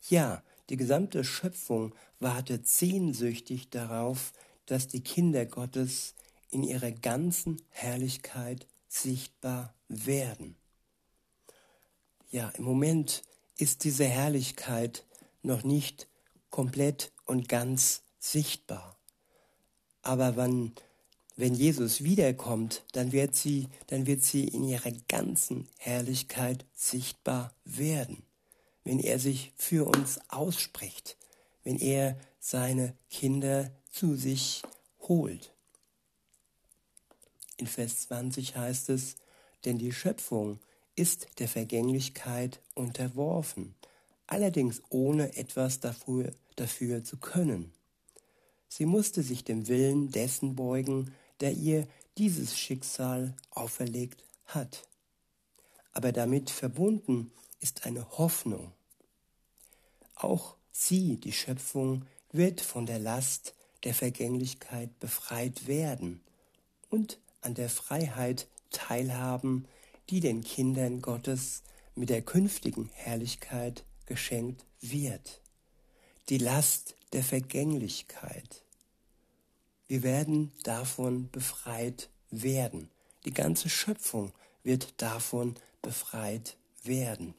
Ja, 0.10 0.44
die 0.70 0.78
gesamte 0.78 1.24
Schöpfung 1.24 1.94
wartet 2.20 2.68
sehnsüchtig 2.68 3.70
darauf, 3.70 4.34
dass 4.66 4.88
die 4.88 5.02
Kinder 5.02 5.46
Gottes 5.46 6.16
in 6.50 6.64
ihrer 6.64 6.92
ganzen 6.92 7.62
Herrlichkeit 7.70 8.68
sichtbar 8.88 9.74
werden. 9.88 10.56
Ja, 12.32 12.50
im 12.50 12.64
Moment 12.64 13.24
ist 13.58 13.84
diese 13.84 14.06
Herrlichkeit 14.06 15.06
noch 15.44 15.64
nicht 15.64 16.08
komplett 16.50 17.12
und 17.26 17.48
ganz 17.48 18.02
sichtbar. 18.20 18.98
Aber 20.02 20.36
wann 20.36 20.74
wenn 21.36 21.56
Jesus 21.56 22.04
wiederkommt, 22.04 22.84
dann 22.92 23.12
wird 23.12 23.36
sie, 23.36 23.68
dann 23.88 24.06
wird 24.06 24.24
sie 24.24 24.48
in 24.48 24.64
ihrer 24.64 24.92
ganzen 25.08 25.68
Herrlichkeit 25.78 26.66
sichtbar 26.76 27.56
werden. 27.66 28.24
Wenn 28.84 29.00
er 29.00 29.18
sich 29.18 29.52
für 29.56 29.88
uns 29.88 30.20
ausspricht, 30.30 31.18
wenn 31.64 31.80
er 31.80 32.20
seine 32.40 32.96
Kinder 33.10 33.72
zu 33.90 34.16
sich 34.16 34.62
holt. 35.00 35.54
In 37.58 37.68
Vers 37.68 38.02
20 38.08 38.56
heißt 38.56 38.90
es, 38.90 39.16
denn 39.66 39.80
die 39.80 39.94
Schöpfung 39.94 40.60
ist 40.96 41.28
der 41.40 41.48
Vergänglichkeit 41.48 42.60
unterworfen, 42.76 43.74
allerdings 44.28 44.82
ohne 44.90 45.36
etwas 45.38 45.80
dafür, 45.80 46.32
dafür 46.56 47.04
zu 47.04 47.18
können. 47.18 47.74
Sie 48.68 48.86
musste 48.86 49.22
sich 49.22 49.44
dem 49.44 49.68
Willen 49.68 50.12
dessen 50.12 50.56
beugen, 50.56 51.14
der 51.40 51.54
ihr 51.54 51.88
dieses 52.18 52.58
Schicksal 52.58 53.36
auferlegt 53.52 54.24
hat. 54.46 54.88
aber 55.94 56.12
damit 56.12 56.50
verbunden 56.50 57.32
ist 57.60 57.86
eine 57.86 58.18
Hoffnung. 58.18 58.74
Auch 60.16 60.56
sie, 60.72 61.18
die 61.18 61.32
Schöpfung, 61.32 62.06
wird 62.32 62.62
von 62.62 62.86
der 62.86 63.00
Last 63.00 63.54
der 63.84 63.94
Vergänglichkeit 63.94 65.00
befreit 65.00 65.68
werden 65.68 66.22
und 66.90 67.20
an 67.42 67.54
der 67.54 67.70
Freiheit 67.70 68.48
teilhaben, 68.72 69.68
die 70.10 70.20
den 70.20 70.44
Kindern 70.44 71.02
Gottes 71.02 71.62
mit 71.96 72.10
der 72.10 72.24
künftigen 72.24 72.90
Herrlichkeit 72.94 73.86
geschenkt 74.06 74.66
wird. 74.82 75.42
Die 76.30 76.38
Last 76.38 76.96
der 77.14 77.24
Vergänglichkeit. 77.24 78.64
Wir 79.88 80.04
werden 80.04 80.52
davon 80.64 81.30
befreit 81.32 82.10
werden. 82.32 82.90
Die 83.26 83.34
ganze 83.34 83.70
Schöpfung 83.70 84.32
wird 84.64 85.02
davon 85.02 85.56
befreit 85.82 86.58
werden. 86.84 87.36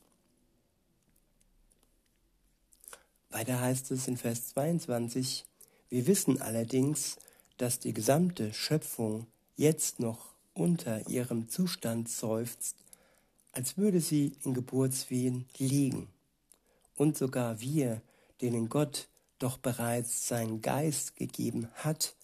Weiter 3.30 3.60
heißt 3.60 3.90
es 3.90 4.06
in 4.06 4.16
Vers 4.16 4.50
22, 4.50 5.44
wir 5.88 6.06
wissen 6.06 6.40
allerdings, 6.40 7.16
dass 7.56 7.80
die 7.80 7.92
gesamte 7.92 8.52
Schöpfung 8.54 9.26
jetzt 9.56 9.98
noch 9.98 10.34
unter 10.54 11.08
ihrem 11.08 11.48
Zustand 11.48 12.08
seufzt, 12.08 12.76
als 13.52 13.76
würde 13.76 14.00
sie 14.00 14.36
in 14.44 14.54
Geburtswehen 14.54 15.46
liegen. 15.58 16.13
Und 16.96 17.16
sogar 17.16 17.60
wir, 17.60 18.02
denen 18.40 18.68
Gott 18.68 19.08
doch 19.38 19.58
bereits 19.58 20.28
seinen 20.28 20.62
Geist 20.62 21.16
gegeben 21.16 21.68
hat, 21.74 22.14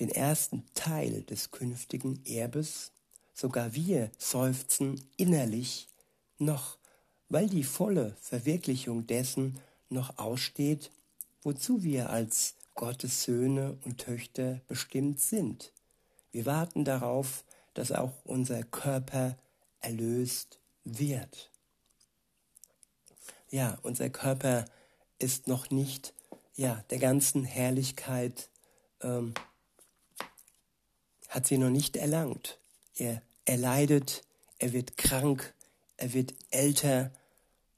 den 0.00 0.10
ersten 0.10 0.64
Teil 0.74 1.22
des 1.22 1.50
künftigen 1.50 2.24
Erbes, 2.24 2.92
sogar 3.32 3.74
wir 3.74 4.10
seufzen 4.18 5.00
innerlich 5.16 5.88
noch, 6.38 6.78
weil 7.28 7.48
die 7.48 7.64
volle 7.64 8.16
Verwirklichung 8.20 9.06
dessen 9.06 9.58
noch 9.88 10.18
aussteht, 10.18 10.90
wozu 11.42 11.82
wir 11.82 12.10
als 12.10 12.54
Gottes 12.74 13.22
Söhne 13.22 13.78
und 13.84 13.98
Töchter 13.98 14.60
bestimmt 14.66 15.20
sind. 15.20 15.72
Wir 16.32 16.46
warten 16.46 16.84
darauf, 16.84 17.44
dass 17.74 17.92
auch 17.92 18.12
unser 18.24 18.62
Körper 18.64 19.36
erlöst 19.80 20.58
wird. 20.84 21.50
Ja, 23.54 23.78
unser 23.82 24.10
Körper 24.10 24.64
ist 25.20 25.46
noch 25.46 25.70
nicht 25.70 26.12
ja, 26.56 26.82
der 26.90 26.98
ganzen 26.98 27.44
Herrlichkeit, 27.44 28.48
ähm, 29.00 29.32
hat 31.28 31.46
sie 31.46 31.56
noch 31.56 31.70
nicht 31.70 31.96
erlangt. 31.96 32.58
Er, 32.96 33.22
er 33.44 33.56
leidet, 33.56 34.24
er 34.58 34.72
wird 34.72 34.96
krank, 34.96 35.54
er 35.96 36.14
wird 36.14 36.34
älter 36.50 37.12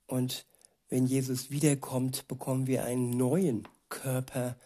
und 0.07 0.47
wenn 0.89 1.07
Jesus 1.07 1.51
wiederkommt, 1.51 2.27
bekommen 2.27 2.67
wir 2.67 2.87
einen 2.87 3.11
neuen 3.11 3.69
Körper 3.91 4.57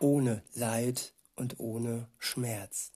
ohne 0.00 0.42
Leid 0.54 1.12
und 1.36 1.60
ohne 1.60 2.08
Schmerz. 2.18 2.90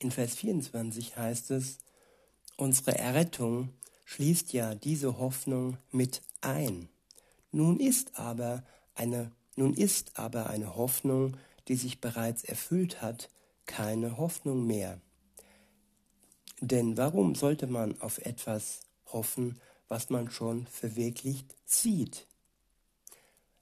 In 0.00 0.10
Vers 0.10 0.34
24 0.34 1.16
heißt 1.16 1.52
es, 1.52 1.78
unsere 2.56 2.98
Errettung 2.98 3.72
schließt 4.08 4.54
ja 4.54 4.74
diese 4.74 5.18
Hoffnung 5.18 5.76
mit 5.92 6.22
ein. 6.40 6.88
Nun 7.52 7.78
ist 7.78 8.18
aber 8.18 8.64
eine, 8.94 9.30
nun 9.54 9.74
ist 9.74 10.18
aber 10.18 10.48
eine 10.48 10.76
Hoffnung, 10.76 11.36
die 11.68 11.76
sich 11.76 12.00
bereits 12.00 12.42
erfüllt 12.42 13.02
hat, 13.02 13.28
keine 13.66 14.16
Hoffnung 14.16 14.66
mehr. 14.66 14.98
Denn 16.60 16.96
warum 16.96 17.34
sollte 17.34 17.66
man 17.66 18.00
auf 18.00 18.16
etwas 18.16 18.80
hoffen, 19.12 19.60
was 19.88 20.08
man 20.08 20.30
schon 20.30 20.66
verwirklicht 20.68 21.54
sieht? 21.66 22.26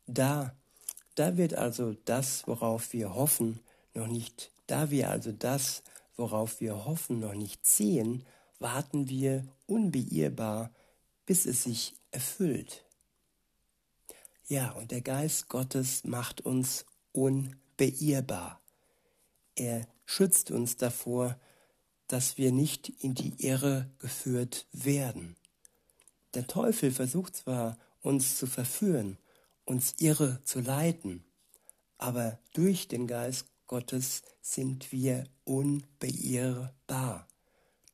Da, 0.06 0.54
da 1.16 1.37
wird 1.37 1.54
also 1.54 1.96
das, 2.04 2.46
worauf 2.46 2.92
wir 2.92 3.14
hoffen, 3.14 3.59
noch 3.94 4.06
nicht, 4.06 4.52
da 4.68 4.90
wir 4.90 5.11
also 5.11 5.32
das, 5.32 5.82
worauf 6.16 6.61
wir 6.61 6.85
hoffen, 6.85 7.18
noch 7.18 7.35
nicht 7.35 7.66
sehen, 7.66 8.24
warten 8.59 9.09
wir 9.09 9.47
unbeirrbar, 9.66 10.73
bis 11.27 11.47
es 11.47 11.64
sich 11.64 11.95
erfüllt. 12.11 12.85
Ja, 14.49 14.71
und 14.73 14.90
der 14.92 15.01
Geist 15.01 15.49
Gottes 15.49 16.05
macht 16.05 16.40
uns 16.40 16.87
unbeirrbar. 17.12 18.61
Er 19.57 19.87
schützt 20.05 20.51
uns 20.51 20.77
davor, 20.77 21.38
dass 22.07 22.38
wir 22.38 22.53
nicht 22.53 22.88
in 23.03 23.14
die 23.14 23.35
Irre 23.45 23.90
geführt 23.99 24.66
werden. 24.73 25.37
Der 26.35 26.47
Teufel 26.47 26.92
versucht 26.92 27.35
zwar, 27.35 27.79
uns 28.03 28.37
zu 28.37 28.47
verführen, 28.47 29.19
uns 29.64 29.95
irre 29.99 30.40
zu 30.45 30.61
leiten, 30.61 31.25
aber 31.99 32.38
durch 32.55 32.87
den 32.87 33.09
Geist 33.09 33.47
Gottes 33.66 34.23
sind 34.40 34.92
wir 34.92 35.25
unbeirrbar. 35.45 37.27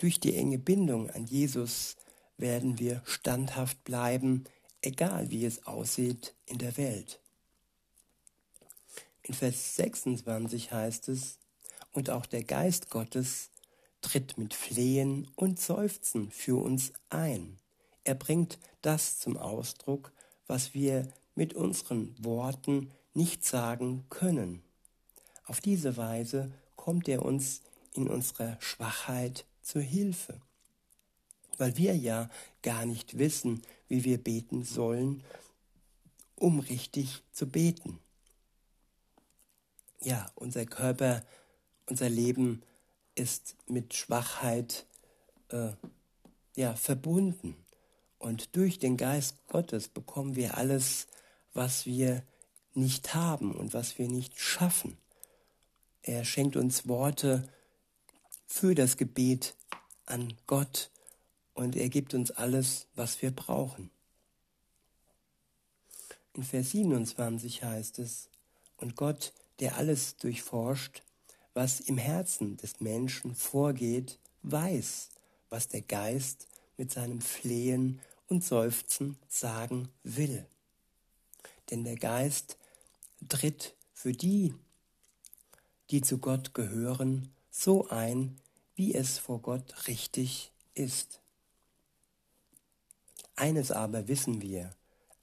Durch 0.03 0.19
die 0.19 0.35
enge 0.35 0.59
Bindung 0.59 1.11
an 1.11 1.27
Jesus 1.27 1.95
werden 2.37 2.81
wir 2.81 3.03
standhaft 3.05 3.85
bleiben, 3.85 4.43
egal 4.81 5.31
wie 5.31 5.45
es 5.45 5.65
aussieht 5.65 6.35
in 6.45 6.59
der 6.59 6.77
Welt. 6.77 7.21
In 9.23 9.33
Vers 9.33 9.77
26 9.77 10.73
heißt 10.73 11.09
es, 11.09 11.39
und 11.93 12.11
auch 12.11 12.27
der 12.27 12.43
Geist 12.43 12.91
Gottes 12.91 13.51
tritt 14.01 14.39
mit 14.39 14.55
Flehen 14.55 15.31
und 15.37 15.61
Seufzen 15.61 16.33
für 16.33 16.61
uns 16.61 16.93
ein. 17.09 17.61
Er 18.03 18.17
bringt 18.17 18.59
das 18.81 19.21
zum 19.21 19.37
Ausdruck, 19.37 20.11
was 20.49 20.75
wir 20.75 21.07
mit 21.37 21.55
unseren 21.55 22.13
Worten 22.19 22.91
nicht 23.15 23.45
sagen 23.45 24.05
können. 24.11 24.65
Auf 25.45 25.61
diese 25.61 25.97
Weise 25.97 26.51
kommt 26.75 27.09
er 27.09 27.25
uns 27.25 27.61
in 27.95 28.09
unserer 28.09 28.57
Schwachheit 28.59 29.47
zur 29.63 29.83
Hilfe, 29.83 30.41
weil 31.59 31.77
wir 31.77 31.97
ja 31.97 32.29
gar 32.63 32.87
nicht 32.87 33.19
wissen, 33.19 33.63
wie 33.89 34.05
wir 34.05 34.19
beten 34.19 34.65
sollen, 34.65 35.23
um 36.37 36.61
richtig 36.61 37.23
zu 37.33 37.47
beten. 37.47 37.99
Ja, 40.01 40.31
unser 40.35 40.67
Körper, 40.67 41.25
unser 41.87 42.09
Leben 42.09 42.63
ist 43.15 43.57
mit 43.67 43.95
Schwachheit 43.95 44.87
äh, 45.51 45.73
ja, 46.57 46.75
verbunden. 46.75 47.57
Und 48.19 48.57
durch 48.57 48.79
den 48.79 48.97
Geist 48.97 49.37
Gottes 49.49 49.89
bekommen 49.89 50.37
wir 50.37 50.57
alles, 50.57 51.07
was 51.55 51.87
wir 51.87 52.23
nicht 52.75 53.15
haben 53.15 53.55
und 53.55 53.75
was 53.75 53.99
wir 53.99 54.09
nicht 54.09 54.39
schaffen. 54.41 54.97
Er 56.03 56.25
schenkt 56.25 56.57
uns 56.57 56.89
Worte 56.89 57.49
für 58.53 58.75
das 58.75 58.99
Gebet 58.99 59.57
an 60.05 60.35
Gott 60.47 60.91
und 61.55 61.75
er 61.75 61.89
gibt 61.89 62.13
uns 62.13 62.31
alles, 62.31 62.87
was 62.95 63.23
wir 63.23 63.31
brauchen. 63.31 63.91
In 66.35 66.43
Vers 66.43 66.73
27 66.73 67.65
heißt 67.65 67.99
es, 67.99 68.29
und 68.77 68.95
Gott, 68.95 69.33
der 69.59 69.79
alles 69.79 70.17
durchforscht, 70.17 71.03
was 71.55 71.81
im 71.81 71.97
Herzen 71.97 72.59
des 72.59 72.81
Menschen 72.81 73.35
vorgeht, 73.35 74.19
weiß, 74.43 75.09
was 75.49 75.69
der 75.69 75.83
Geist 75.83 76.47
mit 76.77 76.93
seinem 76.93 77.23
Flehen 77.23 78.01
und 78.29 78.45
Seufzen 78.45 79.17
sagen 79.29 79.89
will. 80.03 80.47
Denn 81.71 81.85
der 81.85 81.97
Geist 81.97 82.59
tritt 83.31 83.75
für 83.95 84.13
die, 84.13 84.55
die 85.91 86.03
zu 86.03 86.19
Gott 86.19 86.53
gehören, 86.53 87.33
so 87.51 87.89
ein, 87.89 88.39
wie 88.75 88.95
es 88.95 89.19
vor 89.19 89.41
Gott 89.41 89.87
richtig 89.89 90.53
ist. 90.75 91.21
Eines 93.37 93.71
aber 93.71 94.09
wissen 94.09 94.43
wir, 94.43 94.71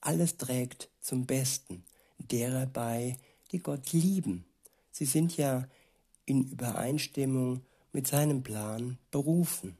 alles 0.01 0.37
trägt 0.37 0.89
zum 0.99 1.25
Besten 1.25 1.83
derer 2.17 2.65
bei, 2.65 3.17
die 3.51 3.59
Gott 3.59 3.91
lieben. 3.91 4.45
Sie 4.91 5.05
sind 5.05 5.37
ja 5.37 5.67
in 6.25 6.43
Übereinstimmung 6.43 7.61
mit 7.91 8.07
seinem 8.07 8.43
Plan 8.43 8.97
berufen. 9.11 9.77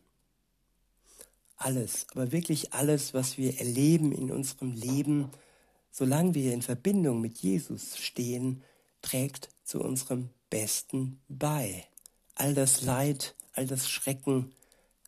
Alles, 1.58 2.08
aber 2.12 2.32
wirklich 2.32 2.74
alles, 2.74 3.14
was 3.14 3.38
wir 3.38 3.60
erleben 3.60 4.12
in 4.12 4.32
unserem 4.32 4.72
Leben, 4.72 5.30
solange 5.92 6.34
wir 6.34 6.54
in 6.54 6.62
Verbindung 6.62 7.22
mit 7.22 7.40
Jesus 7.40 7.98
stehen, 7.98 8.64
trägt 9.02 9.50
zu 9.64 9.82
unserem 9.82 10.30
Besten 10.50 11.20
bei. 11.28 11.86
All 12.36 12.54
das 12.54 12.82
Leid, 12.82 13.36
all 13.60 13.68
das 13.68 13.90
Schrecken, 13.90 14.54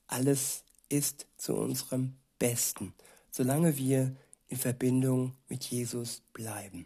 alles 0.07 0.65
ist 0.89 1.25
zu 1.37 1.55
unserem 1.55 2.17
Besten, 2.37 2.93
solange 3.31 3.77
wir 3.77 4.13
in 4.49 4.57
Verbindung 4.57 5.37
mit 5.47 5.63
Jesus 5.63 6.21
bleiben. 6.33 6.85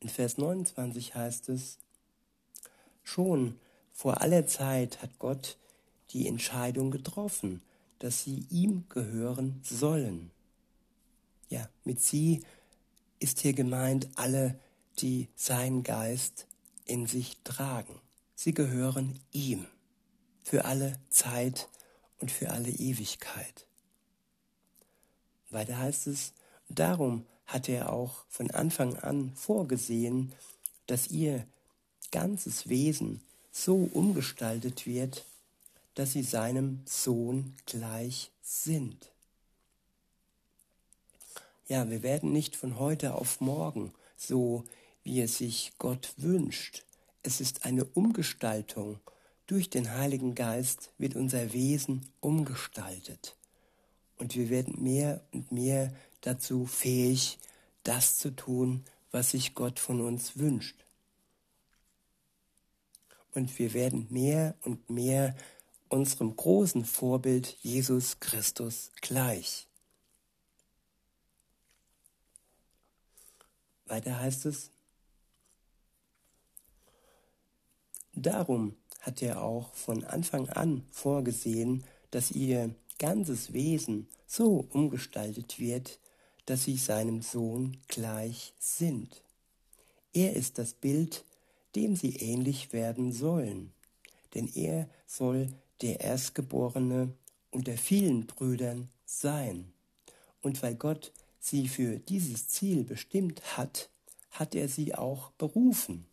In 0.00 0.08
Vers 0.08 0.38
29 0.38 1.14
heißt 1.14 1.50
es, 1.50 1.78
Schon 3.04 3.60
vor 3.92 4.22
aller 4.22 4.48
Zeit 4.48 5.00
hat 5.02 5.20
Gott 5.20 5.56
die 6.10 6.26
Entscheidung 6.26 6.90
getroffen, 6.90 7.62
dass 8.00 8.24
sie 8.24 8.44
ihm 8.50 8.86
gehören 8.88 9.60
sollen. 9.62 10.32
Ja, 11.48 11.68
mit 11.84 12.00
sie 12.00 12.42
ist 13.20 13.38
hier 13.38 13.52
gemeint 13.52 14.08
alle, 14.16 14.58
die 14.98 15.28
seinen 15.36 15.84
Geist 15.84 16.48
in 16.86 17.06
sich 17.06 17.36
tragen. 17.44 18.00
Sie 18.36 18.52
gehören 18.52 19.18
ihm 19.32 19.66
für 20.44 20.66
alle 20.66 21.00
Zeit 21.08 21.68
und 22.20 22.30
für 22.30 22.50
alle 22.50 22.68
Ewigkeit. 22.68 23.66
Weiter 25.50 25.78
heißt 25.78 26.06
es, 26.06 26.32
darum 26.68 27.26
hat 27.46 27.68
er 27.68 27.92
auch 27.92 28.24
von 28.28 28.50
Anfang 28.50 28.96
an 28.98 29.32
vorgesehen, 29.34 30.32
dass 30.86 31.08
ihr 31.08 31.46
ganzes 32.10 32.68
Wesen 32.68 33.22
so 33.50 33.88
umgestaltet 33.92 34.86
wird, 34.86 35.24
dass 35.94 36.12
sie 36.12 36.22
seinem 36.22 36.82
Sohn 36.84 37.54
gleich 37.64 38.30
sind. 38.42 39.10
Ja, 41.68 41.88
wir 41.88 42.02
werden 42.02 42.32
nicht 42.32 42.54
von 42.54 42.78
heute 42.78 43.14
auf 43.14 43.40
morgen 43.40 43.92
so, 44.16 44.64
wie 45.02 45.22
es 45.22 45.38
sich 45.38 45.72
Gott 45.78 46.12
wünscht. 46.16 46.85
Es 47.26 47.40
ist 47.40 47.64
eine 47.64 47.84
Umgestaltung. 47.84 49.00
Durch 49.48 49.68
den 49.68 49.90
Heiligen 49.90 50.36
Geist 50.36 50.92
wird 50.96 51.16
unser 51.16 51.52
Wesen 51.52 52.08
umgestaltet. 52.20 53.36
Und 54.16 54.36
wir 54.36 54.48
werden 54.48 54.80
mehr 54.80 55.26
und 55.32 55.50
mehr 55.50 55.92
dazu 56.20 56.66
fähig, 56.66 57.40
das 57.82 58.16
zu 58.18 58.30
tun, 58.30 58.84
was 59.10 59.32
sich 59.32 59.56
Gott 59.56 59.80
von 59.80 60.00
uns 60.02 60.38
wünscht. 60.38 60.76
Und 63.34 63.58
wir 63.58 63.74
werden 63.74 64.06
mehr 64.08 64.54
und 64.62 64.88
mehr 64.88 65.34
unserem 65.88 66.36
großen 66.36 66.84
Vorbild 66.84 67.56
Jesus 67.60 68.20
Christus 68.20 68.92
gleich. 69.00 69.66
Weiter 73.86 74.20
heißt 74.20 74.46
es, 74.46 74.70
darum 78.16 78.74
hat 79.00 79.22
er 79.22 79.42
auch 79.42 79.72
von 79.74 80.04
Anfang 80.04 80.48
an 80.48 80.82
vorgesehen, 80.90 81.84
dass 82.10 82.30
ihr 82.30 82.74
ganzes 82.98 83.52
Wesen 83.52 84.08
so 84.26 84.66
umgestaltet 84.70 85.58
wird, 85.58 86.00
dass 86.46 86.64
sie 86.64 86.76
seinem 86.76 87.22
Sohn 87.22 87.76
gleich 87.88 88.54
sind. 88.58 89.22
Er 90.12 90.34
ist 90.34 90.58
das 90.58 90.72
Bild, 90.72 91.24
dem 91.74 91.94
sie 91.94 92.16
ähnlich 92.16 92.72
werden 92.72 93.12
sollen, 93.12 93.72
denn 94.34 94.48
er 94.54 94.88
soll 95.06 95.48
der 95.82 96.00
Erstgeborene 96.00 97.12
unter 97.50 97.76
vielen 97.76 98.26
Brüdern 98.26 98.88
sein. 99.04 99.72
Und 100.40 100.62
weil 100.62 100.74
Gott 100.74 101.12
sie 101.38 101.68
für 101.68 101.98
dieses 101.98 102.48
Ziel 102.48 102.84
bestimmt 102.84 103.56
hat, 103.56 103.90
hat 104.30 104.54
er 104.54 104.68
sie 104.68 104.94
auch 104.94 105.30
berufen. 105.32 106.06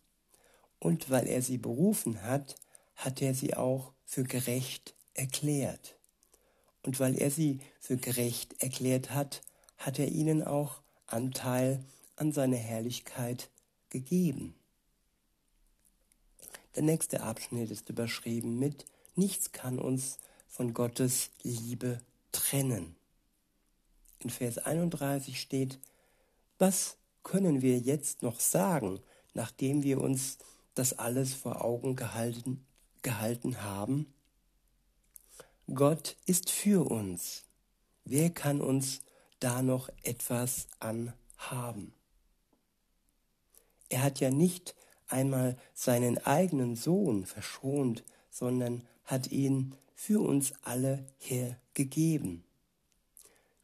Und 0.78 1.10
weil 1.10 1.26
er 1.26 1.42
sie 1.42 1.58
berufen 1.58 2.22
hat, 2.22 2.56
hat 2.96 3.22
er 3.22 3.34
sie 3.34 3.54
auch 3.54 3.92
für 4.04 4.24
gerecht 4.24 4.94
erklärt. 5.14 5.96
Und 6.82 7.00
weil 7.00 7.16
er 7.18 7.30
sie 7.30 7.60
für 7.80 7.96
gerecht 7.96 8.62
erklärt 8.62 9.10
hat, 9.10 9.42
hat 9.78 9.98
er 9.98 10.08
ihnen 10.08 10.42
auch 10.42 10.80
Anteil 11.06 11.84
an 12.16 12.32
seiner 12.32 12.56
Herrlichkeit 12.56 13.50
gegeben. 13.90 14.54
Der 16.74 16.82
nächste 16.82 17.22
Abschnitt 17.22 17.70
ist 17.70 17.88
überschrieben 17.88 18.58
mit 18.58 18.86
Nichts 19.16 19.52
kann 19.52 19.78
uns 19.78 20.18
von 20.48 20.74
Gottes 20.74 21.30
Liebe 21.42 22.00
trennen. 22.32 22.96
In 24.18 24.30
Vers 24.30 24.58
31 24.58 25.40
steht, 25.40 25.78
was 26.58 26.96
können 27.22 27.62
wir 27.62 27.78
jetzt 27.78 28.22
noch 28.22 28.40
sagen, 28.40 29.00
nachdem 29.34 29.82
wir 29.82 30.00
uns 30.00 30.38
das 30.74 30.92
alles 30.98 31.34
vor 31.34 31.64
Augen 31.64 31.96
gehalten, 31.96 32.64
gehalten 33.02 33.62
haben? 33.62 34.12
Gott 35.72 36.16
ist 36.26 36.50
für 36.50 36.90
uns. 36.90 37.44
Wer 38.04 38.30
kann 38.30 38.60
uns 38.60 39.00
da 39.40 39.62
noch 39.62 39.88
etwas 40.02 40.66
anhaben? 40.78 41.94
Er 43.88 44.02
hat 44.02 44.20
ja 44.20 44.30
nicht 44.30 44.74
einmal 45.08 45.56
seinen 45.72 46.18
eigenen 46.18 46.76
Sohn 46.76 47.24
verschont, 47.24 48.04
sondern 48.30 48.84
hat 49.04 49.30
ihn 49.30 49.74
für 49.94 50.20
uns 50.20 50.52
alle 50.62 51.06
hergegeben. 51.18 52.44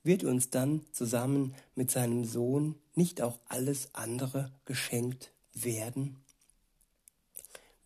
Wird 0.03 0.25
uns 0.25 0.49
dann 0.51 0.87
zusammen 0.92 1.55
mit 1.75 1.90
seinem 1.90 2.25
Sohn 2.25 2.77
nicht 2.94 3.20
auch 3.20 3.38
alles 3.49 3.94
andere 3.94 4.53
geschenkt 4.64 5.33
werden? 5.53 6.23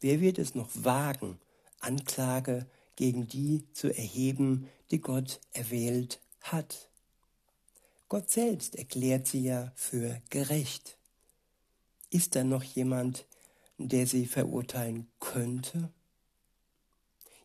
Wer 0.04 0.20
wird 0.20 0.38
es 0.38 0.54
noch 0.54 0.68
wagen, 0.74 1.38
Anklage 1.80 2.66
gegen 2.94 3.26
die 3.26 3.64
zu 3.72 3.88
erheben, 3.88 4.68
die 4.90 5.00
Gott 5.00 5.40
erwählt 5.54 6.20
hat? 6.42 6.90
Gott 8.10 8.30
selbst 8.30 8.76
erklärt 8.76 9.26
sie 9.26 9.44
ja 9.44 9.72
für 9.76 10.20
gerecht. 10.28 10.98
Ist 12.10 12.36
da 12.36 12.44
noch 12.44 12.62
jemand, 12.62 13.24
der 13.78 14.06
sie 14.06 14.26
verurteilen 14.26 15.06
könnte? 15.20 15.88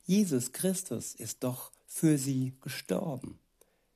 Jesus 0.06 0.52
Christus 0.52 1.15
ist 1.15 1.45
doch 1.45 1.72
für 1.88 2.17
sie 2.17 2.52
gestorben. 2.60 3.39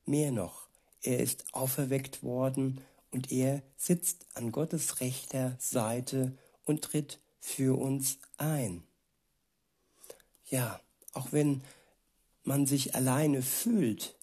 Mehr 0.06 0.32
noch, 0.32 0.70
er 1.02 1.20
ist 1.20 1.44
auferweckt 1.52 2.24
worden 2.24 2.80
und 3.12 3.30
er 3.30 3.62
sitzt 3.76 4.26
an 4.36 4.54
Gottes 4.54 5.02
rechter 5.02 5.58
Seite 5.60 6.38
und 6.64 6.82
tritt 6.82 7.20
für 7.44 7.78
uns 7.78 8.20
ein. 8.38 8.84
Ja, 10.46 10.80
auch 11.12 11.34
wenn 11.34 11.62
man 12.44 12.66
sich 12.66 12.96
alleine 12.96 13.42
fühlt, 13.42 14.16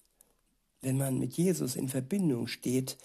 wenn 0.81 0.97
man 0.97 1.19
mit 1.19 1.37
Jesus 1.37 1.75
in 1.75 1.87
Verbindung 1.87 2.47
steht, 2.47 2.97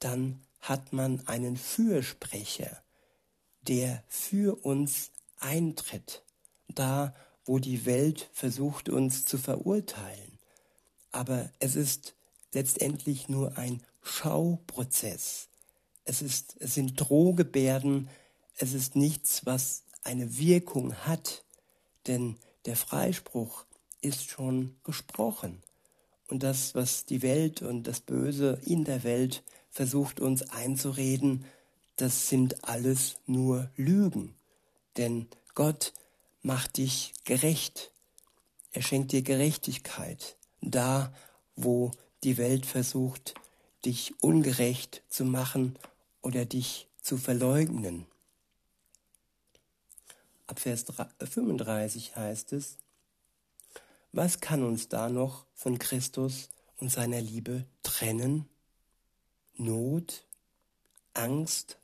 dann 0.00 0.42
hat 0.60 0.92
man 0.92 1.24
einen 1.28 1.56
Fürsprecher, 1.56 2.82
der 3.62 4.02
für 4.08 4.56
uns 4.64 5.12
eintritt, 5.38 6.24
da 6.68 7.14
wo 7.44 7.60
die 7.60 7.86
Welt 7.86 8.28
versucht 8.32 8.88
uns 8.88 9.24
zu 9.24 9.38
verurteilen. 9.38 10.38
Aber 11.12 11.48
es 11.60 11.76
ist 11.76 12.14
letztendlich 12.52 13.28
nur 13.28 13.56
ein 13.56 13.82
Schauprozess. 14.02 15.48
Es, 16.04 16.22
ist, 16.22 16.56
es 16.58 16.74
sind 16.74 16.96
Drohgebärden, 16.96 18.08
es 18.60 18.74
ist 18.74 18.94
nichts, 18.94 19.46
was 19.46 19.84
eine 20.04 20.36
Wirkung 20.36 20.94
hat, 20.94 21.44
denn 22.06 22.36
der 22.66 22.76
Freispruch 22.76 23.64
ist 24.02 24.28
schon 24.28 24.76
gesprochen. 24.84 25.62
Und 26.28 26.42
das, 26.42 26.74
was 26.74 27.06
die 27.06 27.22
Welt 27.22 27.62
und 27.62 27.84
das 27.84 28.00
Böse 28.00 28.60
in 28.66 28.84
der 28.84 29.02
Welt 29.02 29.42
versucht 29.70 30.20
uns 30.20 30.42
einzureden, 30.50 31.46
das 31.96 32.28
sind 32.28 32.62
alles 32.64 33.16
nur 33.26 33.70
Lügen. 33.76 34.34
Denn 34.98 35.26
Gott 35.54 35.94
macht 36.42 36.76
dich 36.76 37.14
gerecht. 37.24 37.92
Er 38.72 38.82
schenkt 38.82 39.12
dir 39.12 39.22
Gerechtigkeit. 39.22 40.36
Da, 40.60 41.14
wo 41.56 41.92
die 42.24 42.36
Welt 42.36 42.66
versucht, 42.66 43.34
dich 43.86 44.12
ungerecht 44.22 45.02
zu 45.08 45.24
machen 45.24 45.78
oder 46.20 46.44
dich 46.44 46.88
zu 47.00 47.16
verleugnen. 47.16 48.06
Ab 50.50 50.58
Vers 50.58 50.84
35 50.84 52.16
heißt 52.16 52.54
es, 52.54 52.76
was 54.10 54.40
kann 54.40 54.64
uns 54.64 54.88
da 54.88 55.08
noch 55.08 55.46
von 55.54 55.78
Christus 55.78 56.48
und 56.78 56.90
seiner 56.90 57.20
Liebe 57.20 57.66
trennen? 57.84 58.48
Not, 59.54 60.26
Angst, 61.14 61.78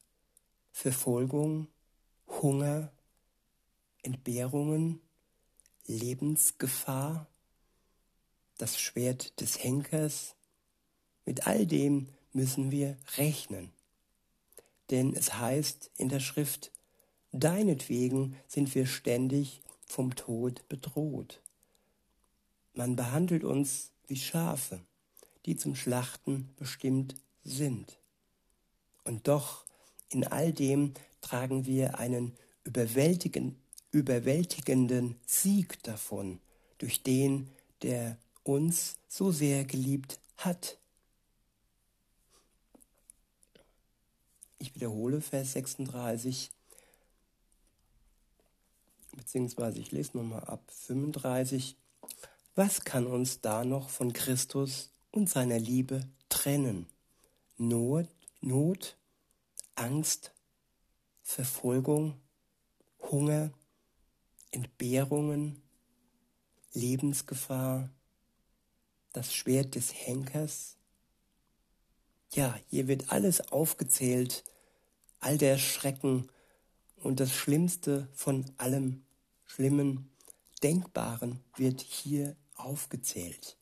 Verfolgung, 0.72 1.68
Hunger, 2.26 2.90
Entbehrungen, 4.02 5.00
Lebensgefahr, 5.87 7.29
das 8.59 8.81
Schwert 8.81 9.40
des 9.40 9.62
Henkers. 9.62 10.35
Mit 11.24 11.46
all 11.46 11.68
dem 11.68 12.09
müssen 12.33 12.72
wir 12.72 12.98
rechnen. 13.16 13.70
Denn 14.90 15.14
es 15.14 15.35
heißt 15.35 15.92
in 15.98 16.09
der 16.09 16.18
Schrift, 16.18 16.72
deinetwegen 17.37 18.37
sind 18.46 18.75
wir 18.75 18.87
ständig 18.87 19.61
vom 19.87 20.14
Tod 20.14 20.68
bedroht. 20.68 21.40
Man 22.75 22.96
behandelt 22.96 23.44
uns 23.44 23.90
wie 24.07 24.16
Schafe, 24.16 24.81
die 25.46 25.57
zum 25.57 25.75
Schlachten 25.75 26.51
bestimmt 26.57 27.14
sind. 27.44 27.99
Und 29.05 29.29
doch 29.29 29.64
in 30.11 30.27
all 30.27 30.53
dem 30.53 30.94
tragen 31.20 31.66
wir 31.66 31.99
einen 31.99 32.37
überwältigenden 32.64 33.66
überwältigenden 33.96 35.16
Sieg 35.27 35.83
davon, 35.83 36.38
durch 36.79 37.03
den, 37.03 37.49
der 37.81 38.18
uns 38.42 38.96
so 39.09 39.33
sehr 39.33 39.64
geliebt 39.64 40.20
hat. 40.37 40.77
Ich 44.59 44.75
wiederhole 44.75 45.22
Vers 45.22 45.53
36, 45.53 46.51
beziehungsweise 49.16 49.79
ich 49.79 49.92
lese 49.92 50.16
nochmal 50.16 50.44
ab 50.44 50.62
35. 50.70 51.76
Was 52.55 52.85
kann 52.85 53.07
uns 53.07 53.40
da 53.40 53.64
noch 53.64 53.88
von 53.88 54.12
Christus 54.12 54.90
und 55.11 55.29
seiner 55.29 55.59
Liebe 55.59 56.09
trennen? 56.29 56.87
Not, 57.59 58.09
Not, 58.40 58.96
Angst, 59.74 60.33
Verfolgung, 61.22 62.20
Hunger, 63.00 63.50
Entbehrungen, 64.50 65.62
Lebensgefahr, 66.72 67.90
das 69.12 69.35
Schwert 69.35 69.74
des 69.74 69.92
Henkers. 69.94 70.76
Ja, 72.33 72.59
hier 72.68 72.87
wird 72.87 73.11
alles 73.11 73.52
aufgezählt, 73.52 74.44
all 75.20 75.38
der 75.38 75.59
Schrecken 75.59 76.29
und 76.96 77.20
das 77.20 77.33
Schlimmste 77.33 78.09
von 78.12 78.44
allem 78.59 79.06
Schlimmen, 79.57 80.11
Denkbaren 80.62 81.40
wird 81.57 81.81
hier 81.81 82.37
aufgezählt, 82.57 83.57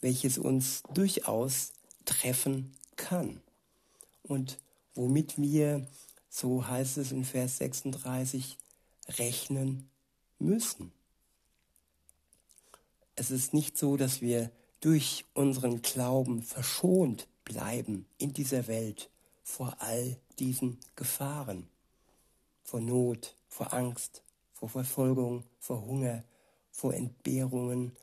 welches 0.00 0.38
uns 0.38 0.84
durchaus 0.94 1.72
treffen 2.04 2.70
kann 2.94 3.42
und 4.22 4.60
womit 4.94 5.36
wir, 5.36 5.84
so 6.28 6.64
heißt 6.64 6.98
es 6.98 7.10
in 7.10 7.24
Vers 7.24 7.58
36, 7.58 8.56
rechnen 9.18 9.90
müssen. 10.38 10.92
Es 13.16 13.32
ist 13.32 13.52
nicht 13.52 13.76
so, 13.76 13.96
dass 13.96 14.20
wir 14.20 14.52
durch 14.78 15.24
unseren 15.34 15.82
Glauben 15.82 16.44
verschont 16.44 17.26
bleiben 17.42 18.06
in 18.16 18.32
dieser 18.32 18.68
Welt 18.68 19.10
vor 19.42 19.76
all 19.80 20.20
diesen 20.38 20.78
Gefahren, 20.94 21.68
vor 22.62 22.80
Not, 22.80 23.34
vor 23.50 23.74
Angst, 23.74 24.22
vor 24.54 24.70
Verfolgung, 24.70 25.44
vor 25.58 25.82
Hunger, 25.84 26.24
vor 26.70 26.94
Entbehrungen, 26.94 27.94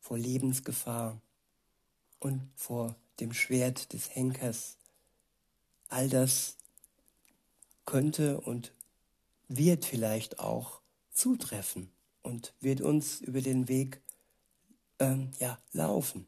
vor 0.00 0.18
Lebensgefahr 0.18 1.18
und 2.20 2.50
vor 2.54 2.96
dem 3.20 3.32
Schwert 3.32 3.92
des 3.94 4.14
Henkers. 4.14 4.76
All 5.88 6.10
das 6.10 6.56
könnte 7.86 8.40
und 8.40 8.72
wird 9.48 9.84
vielleicht 9.84 10.40
auch 10.40 10.80
zutreffen 11.12 11.90
und 12.22 12.52
wird 12.60 12.80
uns 12.80 13.20
über 13.20 13.40
den 13.40 13.68
Weg 13.68 14.00
ähm, 14.98 15.30
ja, 15.38 15.58
laufen. 15.72 16.26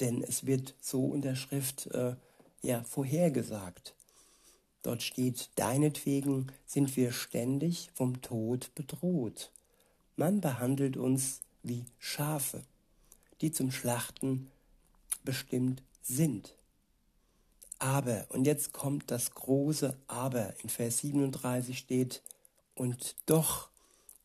Denn 0.00 0.22
es 0.22 0.46
wird 0.46 0.74
so 0.80 1.14
in 1.14 1.22
der 1.22 1.36
Schrift 1.36 1.86
äh, 1.88 2.16
ja, 2.62 2.82
vorhergesagt. 2.82 3.94
Dort 4.84 5.02
steht, 5.02 5.48
deinetwegen 5.56 6.52
sind 6.66 6.94
wir 6.94 7.10
ständig 7.10 7.90
vom 7.94 8.20
Tod 8.20 8.70
bedroht. 8.74 9.50
Man 10.14 10.42
behandelt 10.42 10.98
uns 10.98 11.40
wie 11.62 11.86
Schafe, 11.98 12.62
die 13.40 13.50
zum 13.50 13.70
Schlachten 13.70 14.50
bestimmt 15.24 15.82
sind. 16.02 16.54
Aber, 17.78 18.26
und 18.28 18.46
jetzt 18.46 18.74
kommt 18.74 19.10
das 19.10 19.30
große 19.32 19.96
Aber, 20.06 20.54
in 20.62 20.68
Vers 20.68 20.98
37 20.98 21.78
steht, 21.78 22.22
und 22.74 23.16
doch 23.24 23.70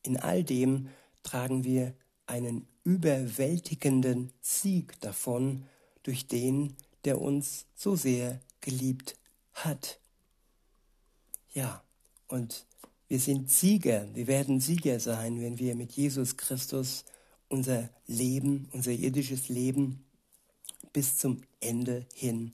in 0.03 0.17
all 0.17 0.43
dem 0.43 0.89
tragen 1.23 1.63
wir 1.63 1.93
einen 2.27 2.67
überwältigenden 2.83 4.33
Sieg 4.41 4.99
davon 4.99 5.63
durch 6.03 6.27
den, 6.27 6.75
der 7.05 7.21
uns 7.21 7.65
so 7.75 7.95
sehr 7.95 8.41
geliebt 8.59 9.15
hat. 9.53 9.99
Ja, 11.53 11.83
und 12.27 12.65
wir 13.07 13.19
sind 13.19 13.49
Sieger, 13.49 14.07
wir 14.13 14.27
werden 14.27 14.59
Sieger 14.59 14.99
sein, 14.99 15.41
wenn 15.41 15.57
wir 15.57 15.75
mit 15.75 15.93
Jesus 15.93 16.37
Christus 16.37 17.05
unser 17.47 17.89
Leben, 18.05 18.69
unser 18.71 18.91
irdisches 18.91 19.49
Leben 19.49 20.05
bis 20.93 21.17
zum 21.17 21.41
Ende 21.59 22.05
hin 22.13 22.53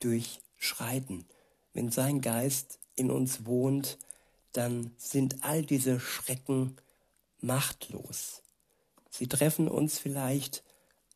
durchschreiten. 0.00 1.24
Wenn 1.72 1.90
sein 1.90 2.20
Geist 2.20 2.80
in 2.96 3.10
uns 3.10 3.46
wohnt, 3.46 3.98
dann 4.52 4.92
sind 4.96 5.44
all 5.44 5.62
diese 5.62 6.00
Schrecken 6.00 6.76
machtlos. 7.40 8.42
Sie 9.10 9.28
treffen 9.28 9.68
uns 9.68 9.98
vielleicht, 9.98 10.64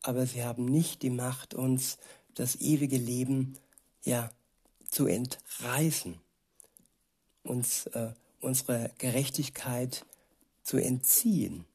aber 0.03 0.25
sie 0.25 0.43
haben 0.43 0.65
nicht 0.65 1.01
die 1.01 1.09
Macht, 1.09 1.53
uns 1.53 1.97
das 2.33 2.55
ewige 2.55 2.97
Leben 2.97 3.57
ja 4.03 4.31
zu 4.89 5.05
entreißen, 5.05 6.19
uns 7.43 7.87
äh, 7.87 8.11
unsere 8.41 8.91
Gerechtigkeit 8.97 10.05
zu 10.63 10.77
entziehen. 10.77 11.65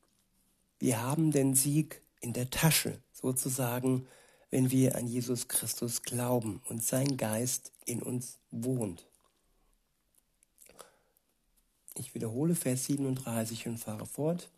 Wir 0.79 1.03
haben 1.03 1.31
den 1.31 1.55
Sieg 1.55 2.01
in 2.21 2.33
der 2.33 2.51
Tasche, 2.51 2.99
sozusagen, 3.13 4.07
wenn 4.51 4.71
wir 4.71 4.97
an 4.97 5.07
Jesus 5.07 5.49
Christus 5.49 6.03
glauben 6.03 6.63
und 6.69 6.83
sein 6.83 7.17
Geist 7.17 7.73
in 7.87 8.03
uns 8.03 8.39
wohnt. 8.51 9.07
Ich 11.97 12.15
wiederhole 12.15 12.55
Vers 12.55 12.87
37 12.87 13.67
und 13.67 13.79
fahre 13.79 14.07
fort. 14.07 14.51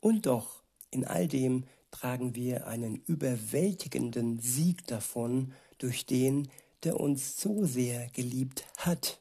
Und 0.00 0.26
doch, 0.26 0.62
in 0.90 1.04
all 1.04 1.26
dem 1.26 1.64
tragen 1.90 2.34
wir 2.34 2.66
einen 2.66 3.02
überwältigenden 3.06 4.38
Sieg 4.40 4.86
davon 4.86 5.52
durch 5.78 6.06
den, 6.06 6.48
der 6.84 7.00
uns 7.00 7.40
so 7.40 7.64
sehr 7.64 8.08
geliebt 8.10 8.66
hat 8.76 9.18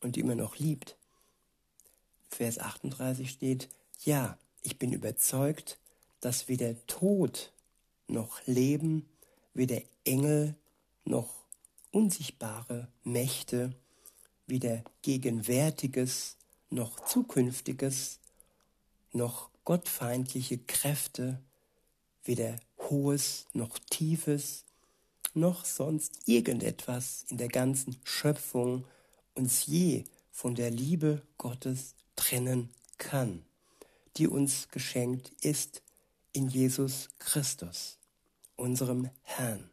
und 0.00 0.16
immer 0.16 0.34
noch 0.34 0.56
liebt. 0.58 0.96
Vers 2.28 2.58
38 2.58 3.30
steht, 3.30 3.68
ja, 4.04 4.38
ich 4.62 4.78
bin 4.78 4.92
überzeugt, 4.92 5.78
dass 6.20 6.48
weder 6.48 6.74
Tod 6.86 7.52
noch 8.06 8.40
Leben, 8.46 9.08
weder 9.54 9.80
Engel 10.04 10.54
noch 11.04 11.34
unsichtbare 11.90 12.88
Mächte, 13.04 13.74
weder 14.46 14.82
Gegenwärtiges 15.02 16.36
noch 16.70 17.00
Zukünftiges, 17.04 18.18
noch 19.12 19.50
gottfeindliche 19.64 20.58
Kräfte, 20.58 21.40
weder 22.24 22.58
Hohes 22.78 23.46
noch 23.52 23.78
Tiefes, 23.78 24.64
noch 25.34 25.64
sonst 25.64 26.26
irgendetwas 26.26 27.24
in 27.28 27.38
der 27.38 27.48
ganzen 27.48 27.96
Schöpfung 28.04 28.84
uns 29.38 29.66
je 29.66 30.04
von 30.32 30.54
der 30.56 30.70
Liebe 30.70 31.22
Gottes 31.38 31.94
trennen 32.16 32.70
kann, 32.98 33.44
die 34.16 34.26
uns 34.26 34.68
geschenkt 34.70 35.30
ist 35.42 35.82
in 36.32 36.48
Jesus 36.48 37.08
Christus, 37.20 37.98
unserem 38.56 39.08
Herrn. 39.22 39.70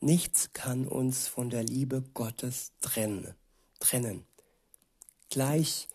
Nichts 0.00 0.52
kann 0.52 0.86
uns 0.86 1.26
von 1.26 1.50
der 1.50 1.64
Liebe 1.64 2.04
Gottes 2.14 2.72
trennen. 2.80 3.34
trennen. 3.80 4.24
Gleich, 5.30 5.88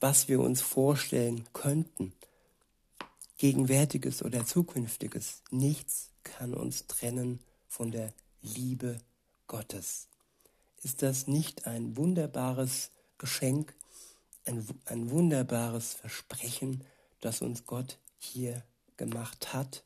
was 0.00 0.28
wir 0.28 0.40
uns 0.40 0.60
vorstellen 0.60 1.44
könnten, 1.54 2.12
gegenwärtiges 3.38 4.22
oder 4.22 4.44
zukünftiges, 4.44 5.42
nichts 5.50 6.10
kann 6.22 6.52
uns 6.54 6.86
trennen 6.86 7.40
von 7.66 7.90
der 7.90 8.12
Liebe 8.42 9.00
Gottes. 9.46 10.11
Ist 10.82 11.02
das 11.02 11.26
nicht 11.26 11.66
ein 11.66 11.96
wunderbares 11.96 12.90
Geschenk, 13.18 13.74
ein, 14.44 14.66
ein 14.86 15.10
wunderbares 15.10 15.94
Versprechen, 15.94 16.84
das 17.20 17.40
uns 17.40 17.66
Gott 17.66 17.98
hier 18.18 18.64
gemacht 18.96 19.52
hat? 19.52 19.84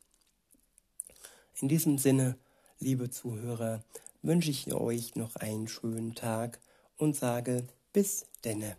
In 1.60 1.68
diesem 1.68 1.98
Sinne, 1.98 2.38
liebe 2.80 3.10
Zuhörer, 3.10 3.82
wünsche 4.22 4.50
ich 4.50 4.72
euch 4.72 5.16
noch 5.16 5.36
einen 5.36 5.68
schönen 5.68 6.14
Tag 6.14 6.60
und 6.96 7.14
sage 7.14 7.66
bis 7.92 8.26
denne. 8.44 8.76